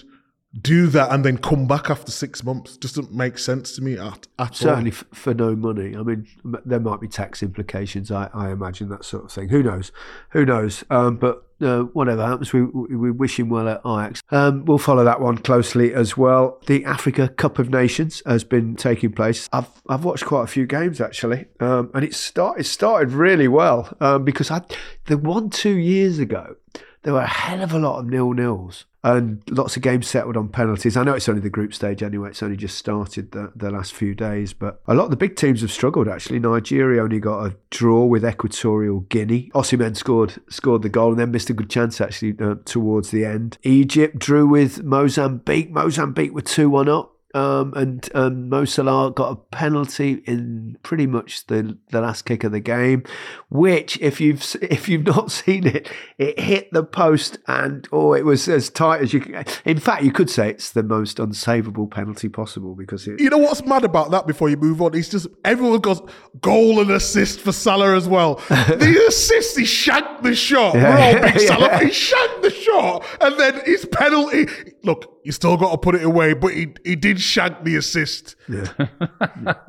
do 0.60 0.86
that 0.86 1.10
and 1.12 1.24
then 1.24 1.38
come 1.38 1.66
back 1.66 1.90
after 1.90 2.12
six 2.12 2.44
months. 2.44 2.76
Doesn't 2.76 3.12
make 3.12 3.38
sense 3.38 3.74
to 3.76 3.82
me 3.82 3.98
at, 3.98 4.26
at 4.38 4.54
Certainly 4.54 4.92
all. 4.92 4.96
f- 4.98 5.04
for 5.12 5.34
no 5.34 5.56
money. 5.56 5.96
I 5.96 6.02
mean, 6.02 6.26
there 6.64 6.80
might 6.80 7.00
be 7.00 7.08
tax 7.08 7.42
implications. 7.42 8.10
I, 8.10 8.30
I 8.32 8.50
imagine 8.50 8.88
that 8.90 9.04
sort 9.04 9.24
of 9.24 9.32
thing. 9.32 9.48
Who 9.48 9.62
knows? 9.62 9.90
Who 10.30 10.44
knows? 10.44 10.84
Um, 10.90 11.16
but 11.16 11.44
uh, 11.60 11.80
whatever 11.82 12.24
happens, 12.26 12.52
we, 12.52 12.62
we 12.62 12.96
we 12.96 13.10
wish 13.10 13.38
him 13.38 13.48
well 13.48 13.68
at 13.68 13.80
Ajax. 13.84 14.22
Um, 14.30 14.64
we'll 14.64 14.78
follow 14.78 15.04
that 15.04 15.20
one 15.20 15.38
closely 15.38 15.92
as 15.94 16.16
well. 16.16 16.60
The 16.66 16.84
Africa 16.84 17.28
Cup 17.28 17.58
of 17.58 17.70
Nations 17.70 18.22
has 18.26 18.44
been 18.44 18.76
taking 18.76 19.12
place. 19.12 19.48
I've 19.52 19.68
I've 19.88 20.04
watched 20.04 20.24
quite 20.24 20.44
a 20.44 20.48
few 20.48 20.66
games 20.66 21.00
actually, 21.00 21.46
um, 21.60 21.90
and 21.94 22.04
it 22.04 22.14
start 22.14 22.60
it 22.60 22.64
started 22.64 23.12
really 23.12 23.48
well 23.48 23.92
um, 24.00 24.24
because 24.24 24.50
I 24.50 24.62
the 25.06 25.16
one 25.18 25.50
two 25.50 25.76
years 25.76 26.18
ago 26.18 26.56
there 27.04 27.14
were 27.14 27.20
a 27.20 27.26
hell 27.26 27.62
of 27.62 27.72
a 27.72 27.78
lot 27.78 28.00
of 28.00 28.06
nil 28.06 28.32
nils 28.32 28.86
and 29.04 29.42
lots 29.50 29.76
of 29.76 29.82
games 29.82 30.08
settled 30.08 30.36
on 30.36 30.48
penalties. 30.48 30.96
I 30.96 31.04
know 31.04 31.12
it's 31.12 31.28
only 31.28 31.42
the 31.42 31.50
group 31.50 31.74
stage 31.74 32.02
anyway; 32.02 32.30
it's 32.30 32.42
only 32.42 32.56
just 32.56 32.76
started 32.76 33.32
the, 33.32 33.52
the 33.54 33.70
last 33.70 33.92
few 33.92 34.14
days. 34.14 34.54
But 34.54 34.80
a 34.88 34.94
lot 34.94 35.04
of 35.04 35.10
the 35.10 35.16
big 35.16 35.36
teams 35.36 35.60
have 35.60 35.70
struggled. 35.70 36.08
Actually, 36.08 36.40
Nigeria 36.40 37.02
only 37.02 37.20
got 37.20 37.44
a 37.44 37.56
draw 37.70 38.06
with 38.06 38.24
Equatorial 38.24 39.00
Guinea. 39.00 39.50
Osimhen 39.54 39.96
scored 39.96 40.40
scored 40.48 40.82
the 40.82 40.88
goal 40.88 41.10
and 41.10 41.20
then 41.20 41.30
missed 41.30 41.50
a 41.50 41.54
good 41.54 41.70
chance 41.70 42.00
actually 42.00 42.34
uh, 42.40 42.56
towards 42.64 43.10
the 43.10 43.26
end. 43.26 43.58
Egypt 43.62 44.18
drew 44.18 44.46
with 44.46 44.82
Mozambique. 44.82 45.70
Mozambique 45.70 46.34
were 46.34 46.40
two 46.40 46.70
one 46.70 46.88
up. 46.88 47.13
Um, 47.34 47.74
and 47.74 48.08
um, 48.14 48.48
Mo 48.48 48.64
Salah 48.64 49.10
got 49.10 49.32
a 49.32 49.36
penalty 49.36 50.22
in 50.24 50.78
pretty 50.84 51.06
much 51.06 51.46
the, 51.48 51.76
the 51.90 52.00
last 52.00 52.22
kick 52.22 52.44
of 52.44 52.52
the 52.52 52.60
game, 52.60 53.02
which 53.50 53.98
if 54.00 54.20
you've 54.20 54.44
if 54.62 54.88
you've 54.88 55.04
not 55.04 55.30
seen 55.32 55.66
it, 55.66 55.90
it 56.16 56.38
hit 56.38 56.70
the 56.72 56.84
post 56.84 57.38
and 57.48 57.88
oh, 57.92 58.14
it 58.14 58.24
was 58.24 58.48
as 58.48 58.70
tight 58.70 59.02
as 59.02 59.12
you. 59.12 59.20
Can. 59.20 59.44
In 59.64 59.78
fact, 59.78 60.04
you 60.04 60.12
could 60.12 60.30
say 60.30 60.50
it's 60.50 60.70
the 60.70 60.84
most 60.84 61.18
unsavable 61.18 61.90
penalty 61.90 62.28
possible 62.28 62.74
because 62.74 63.06
it. 63.08 63.20
You 63.20 63.30
know 63.30 63.38
what's 63.38 63.64
mad 63.64 63.84
about 63.84 64.12
that 64.12 64.26
before 64.26 64.48
you 64.48 64.56
move 64.56 64.80
on? 64.80 64.94
It's 64.94 65.08
just 65.08 65.26
everyone 65.44 65.80
goes 65.80 66.00
goal 66.40 66.80
and 66.80 66.90
assist 66.90 67.40
for 67.40 67.52
Salah 67.52 67.96
as 67.96 68.08
well. 68.08 68.34
the 68.48 69.04
assist, 69.08 69.58
he 69.58 69.64
shanked 69.64 70.22
the 70.22 70.34
shot. 70.34 70.74
We're 70.74 70.88
all 70.88 71.14
big 71.14 71.40
Yeah. 71.40 71.46
Salah. 71.46 71.78
He 71.78 71.90
shanked 71.90 72.42
the 72.42 72.50
shot. 72.50 73.04
And 73.20 73.38
then 73.38 73.60
his 73.64 73.86
penalty. 73.86 74.46
Look, 74.84 75.18
you 75.24 75.32
still 75.32 75.56
got 75.56 75.72
to 75.72 75.78
put 75.78 75.94
it 75.94 76.02
away, 76.04 76.34
but 76.34 76.52
he, 76.52 76.74
he 76.84 76.94
did 76.94 77.20
shank 77.20 77.64
the 77.64 77.76
assist. 77.76 78.36
Yeah, 78.48 78.66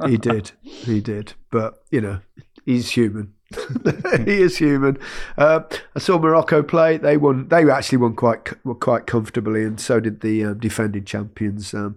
he 0.07 0.17
did, 0.17 0.51
he 0.61 0.99
did, 1.01 1.33
but 1.51 1.83
you 1.89 2.01
know, 2.01 2.19
he's 2.65 2.91
human. 2.91 3.33
he 4.25 4.41
is 4.41 4.57
human. 4.57 4.97
Uh, 5.37 5.61
I 5.95 5.99
saw 5.99 6.19
Morocco 6.19 6.63
play. 6.63 6.97
They 6.97 7.15
won. 7.15 7.47
They 7.47 7.69
actually 7.69 7.99
won 7.99 8.15
quite 8.15 8.43
quite 8.79 9.07
comfortably, 9.07 9.63
and 9.63 9.79
so 9.79 9.99
did 9.99 10.21
the 10.21 10.45
um, 10.45 10.59
defending 10.59 11.05
champions. 11.05 11.73
Um, 11.73 11.95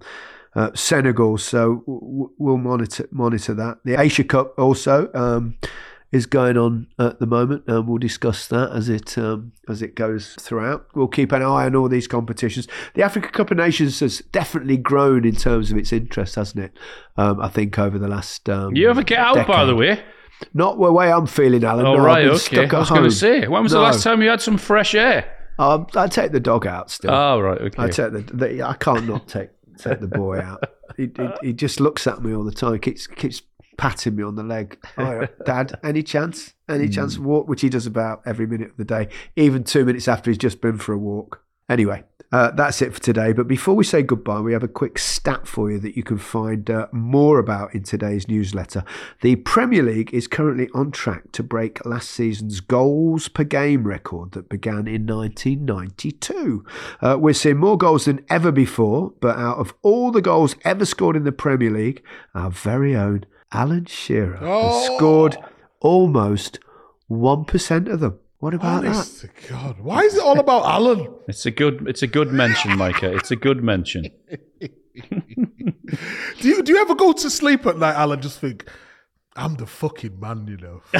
uh, 0.54 0.70
Senegal, 0.74 1.38
so 1.38 1.84
w- 1.86 2.30
we'll 2.38 2.56
monitor 2.56 3.08
monitor 3.10 3.54
that. 3.54 3.78
The 3.84 4.00
Asia 4.00 4.24
Cup 4.24 4.58
also 4.58 5.10
um, 5.14 5.56
is 6.10 6.26
going 6.26 6.56
on 6.56 6.86
at 6.98 7.18
the 7.20 7.26
moment, 7.26 7.64
and 7.66 7.86
we'll 7.86 7.98
discuss 7.98 8.46
that 8.48 8.72
as 8.72 8.88
it 8.88 9.18
um, 9.18 9.52
as 9.68 9.82
it 9.82 9.94
goes 9.94 10.34
throughout. 10.40 10.86
We'll 10.94 11.08
keep 11.08 11.32
an 11.32 11.42
eye 11.42 11.66
on 11.66 11.76
all 11.76 11.88
these 11.88 12.08
competitions. 12.08 12.66
The 12.94 13.02
Africa 13.02 13.28
Cup 13.30 13.50
of 13.50 13.58
Nations 13.58 14.00
has 14.00 14.18
definitely 14.32 14.78
grown 14.78 15.26
in 15.26 15.36
terms 15.36 15.70
of 15.70 15.76
its 15.76 15.92
interest, 15.92 16.36
hasn't 16.36 16.64
it? 16.64 16.78
Um, 17.16 17.40
I 17.40 17.48
think 17.48 17.78
over 17.78 17.98
the 17.98 18.08
last 18.08 18.48
um, 18.48 18.74
You 18.74 18.88
ever 18.88 19.02
get 19.02 19.18
out, 19.18 19.46
by 19.46 19.64
the 19.64 19.74
way? 19.74 20.02
Not 20.54 20.78
the 20.78 20.92
way 20.92 21.12
I'm 21.12 21.26
feeling, 21.26 21.64
Alan. 21.64 21.84
Oh, 21.84 21.96
no, 21.96 22.02
right, 22.02 22.24
okay. 22.24 22.68
I 22.68 22.78
was 22.78 22.90
going 22.90 23.02
to 23.02 23.10
say, 23.10 23.48
when 23.48 23.62
was 23.62 23.72
the 23.72 23.80
last 23.80 24.04
time 24.04 24.22
you 24.22 24.28
had 24.28 24.40
some 24.40 24.56
fresh 24.56 24.94
air? 24.94 25.34
Um, 25.58 25.88
I 25.96 26.06
take 26.06 26.30
the 26.30 26.38
dog 26.38 26.66
out 26.66 26.90
still. 26.90 27.10
Oh, 27.10 27.40
right, 27.40 27.60
okay. 27.60 27.82
I 27.82 27.88
take 27.88 28.12
the, 28.12 28.20
the 28.32 28.62
I 28.62 28.74
can't 28.74 29.08
not 29.08 29.26
take 29.26 29.50
take 29.76 30.00
the 30.00 30.06
boy 30.06 30.38
out. 30.38 30.62
He, 30.96 31.10
he, 31.16 31.28
he 31.48 31.52
just 31.52 31.80
looks 31.80 32.06
at 32.06 32.22
me 32.22 32.34
all 32.34 32.44
the 32.44 32.52
time. 32.52 32.78
Keeps 32.78 33.08
keeps 33.08 33.42
patting 33.78 34.16
me 34.16 34.22
on 34.22 34.36
the 34.36 34.42
leg. 34.42 34.78
Oh, 34.98 35.26
Dad, 35.46 35.78
any 35.84 36.02
chance? 36.02 36.54
Any 36.68 36.88
chance 36.88 37.16
of 37.16 37.24
walk? 37.24 37.48
Which 37.48 37.60
he 37.60 37.68
does 37.68 37.86
about 37.86 38.20
every 38.26 38.46
minute 38.46 38.70
of 38.70 38.76
the 38.76 38.84
day, 38.84 39.08
even 39.36 39.62
two 39.62 39.84
minutes 39.84 40.08
after 40.08 40.30
he's 40.30 40.38
just 40.38 40.60
been 40.60 40.76
for 40.76 40.92
a 40.92 40.98
walk. 40.98 41.40
Anyway, 41.68 42.02
uh, 42.32 42.50
that's 42.50 42.82
it 42.82 42.92
for 42.92 43.00
today. 43.00 43.32
But 43.32 43.46
before 43.46 43.74
we 43.74 43.84
say 43.84 44.02
goodbye, 44.02 44.40
we 44.40 44.52
have 44.52 44.62
a 44.62 44.68
quick 44.68 44.98
stat 44.98 45.46
for 45.46 45.70
you 45.70 45.78
that 45.80 45.96
you 45.96 46.02
can 46.02 46.18
find 46.18 46.68
uh, 46.68 46.88
more 46.92 47.38
about 47.38 47.74
in 47.74 47.82
today's 47.82 48.26
newsletter. 48.26 48.84
The 49.20 49.36
Premier 49.36 49.82
League 49.82 50.12
is 50.12 50.26
currently 50.26 50.68
on 50.74 50.90
track 50.90 51.30
to 51.32 51.42
break 51.42 51.84
last 51.86 52.10
season's 52.10 52.60
goals 52.60 53.28
per 53.28 53.44
game 53.44 53.84
record 53.84 54.32
that 54.32 54.48
began 54.48 54.86
in 54.88 55.06
1992. 55.06 56.64
Uh, 57.00 57.16
we're 57.20 57.34
seeing 57.34 57.58
more 57.58 57.78
goals 57.78 58.06
than 58.06 58.24
ever 58.28 58.50
before, 58.50 59.12
but 59.20 59.36
out 59.36 59.58
of 59.58 59.74
all 59.82 60.10
the 60.10 60.22
goals 60.22 60.56
ever 60.64 60.84
scored 60.84 61.16
in 61.16 61.24
the 61.24 61.32
Premier 61.32 61.70
League, 61.70 62.02
our 62.34 62.50
very 62.50 62.96
own 62.96 63.24
Alan 63.52 63.86
Shearer 63.86 64.36
has 64.36 64.46
oh. 64.48 64.96
scored 64.96 65.36
almost 65.80 66.58
1% 67.10 67.92
of 67.92 68.00
them. 68.00 68.18
What 68.38 68.54
about 68.54 68.84
that? 68.84 69.06
To 69.20 69.28
God. 69.48 69.80
Why 69.80 70.02
is 70.02 70.14
it 70.14 70.22
all 70.22 70.38
about 70.38 70.64
Alan? 70.64 71.12
It's 71.26 71.44
a 71.46 71.50
good, 71.50 71.88
it's 71.88 72.02
a 72.02 72.06
good 72.06 72.32
mention, 72.32 72.76
Micah. 72.76 73.12
It's 73.12 73.30
a 73.30 73.36
good 73.36 73.64
mention. 73.64 74.10
Do 76.40 76.48
you 76.48 76.62
do 76.62 76.72
you 76.72 76.78
ever 76.80 76.94
go 76.94 77.12
to 77.12 77.30
sleep 77.30 77.66
at 77.66 77.78
night, 77.78 77.94
Alan? 77.94 78.20
Just 78.20 78.40
think, 78.40 78.68
I'm 79.36 79.54
the 79.56 79.66
fucking 79.66 80.18
man, 80.18 80.46
you 80.46 80.56
know. 80.56 80.82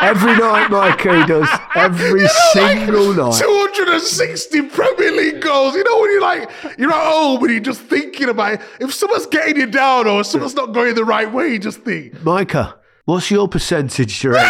Every 0.00 0.34
night, 0.36 0.68
Mike, 0.70 1.00
he 1.00 1.24
does. 1.26 1.48
Every 1.74 2.26
single 2.52 3.12
night. 3.14 3.38
260 3.38 4.62
Premier 4.68 5.12
League 5.12 5.40
goals. 5.42 5.74
You 5.74 5.84
know 5.84 6.00
when 6.00 6.10
you're 6.10 6.22
like 6.22 6.50
you're 6.78 6.90
at 6.92 7.12
home 7.12 7.42
and 7.42 7.52
you're 7.52 7.60
just 7.60 7.82
thinking 7.82 8.28
about 8.28 8.54
it. 8.54 8.60
If 8.80 8.94
someone's 8.94 9.26
getting 9.26 9.56
you 9.56 9.66
down 9.66 10.06
or 10.06 10.24
someone's 10.24 10.54
not 10.54 10.72
going 10.72 10.94
the 10.94 11.04
right 11.04 11.30
way, 11.30 11.48
you 11.52 11.58
just 11.58 11.80
think. 11.80 12.22
Micah, 12.24 12.76
what's 13.04 13.30
your 13.30 13.46
percentage, 13.48 14.20
Jerome? 14.20 14.40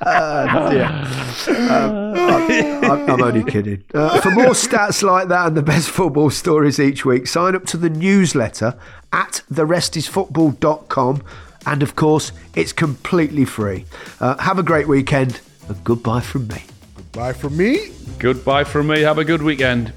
Uh, 0.00 0.70
dear. 0.70 0.86
Um, 1.70 2.14
I'm, 2.84 3.10
I'm 3.10 3.22
only 3.22 3.44
kidding. 3.44 3.82
Uh, 3.92 4.20
for 4.20 4.30
more 4.30 4.50
stats 4.52 5.02
like 5.02 5.28
that 5.28 5.48
and 5.48 5.56
the 5.56 5.62
best 5.62 5.90
football 5.90 6.30
stories 6.30 6.78
each 6.80 7.04
week, 7.04 7.26
sign 7.26 7.54
up 7.54 7.64
to 7.66 7.76
the 7.76 7.90
newsletter 7.90 8.78
at 9.12 9.42
therestisfootball.com. 9.52 11.22
And 11.66 11.82
of 11.82 11.96
course, 11.96 12.32
it's 12.54 12.72
completely 12.72 13.44
free. 13.44 13.84
Uh, 14.20 14.38
have 14.38 14.58
a 14.58 14.62
great 14.62 14.88
weekend 14.88 15.40
and 15.68 15.82
goodbye 15.84 16.20
from 16.20 16.46
me. 16.48 16.62
Goodbye 16.96 17.32
from 17.32 17.56
me. 17.56 17.90
Goodbye 18.18 18.64
from 18.64 18.86
me. 18.86 19.00
Have 19.00 19.18
a 19.18 19.24
good 19.24 19.42
weekend. 19.42 19.92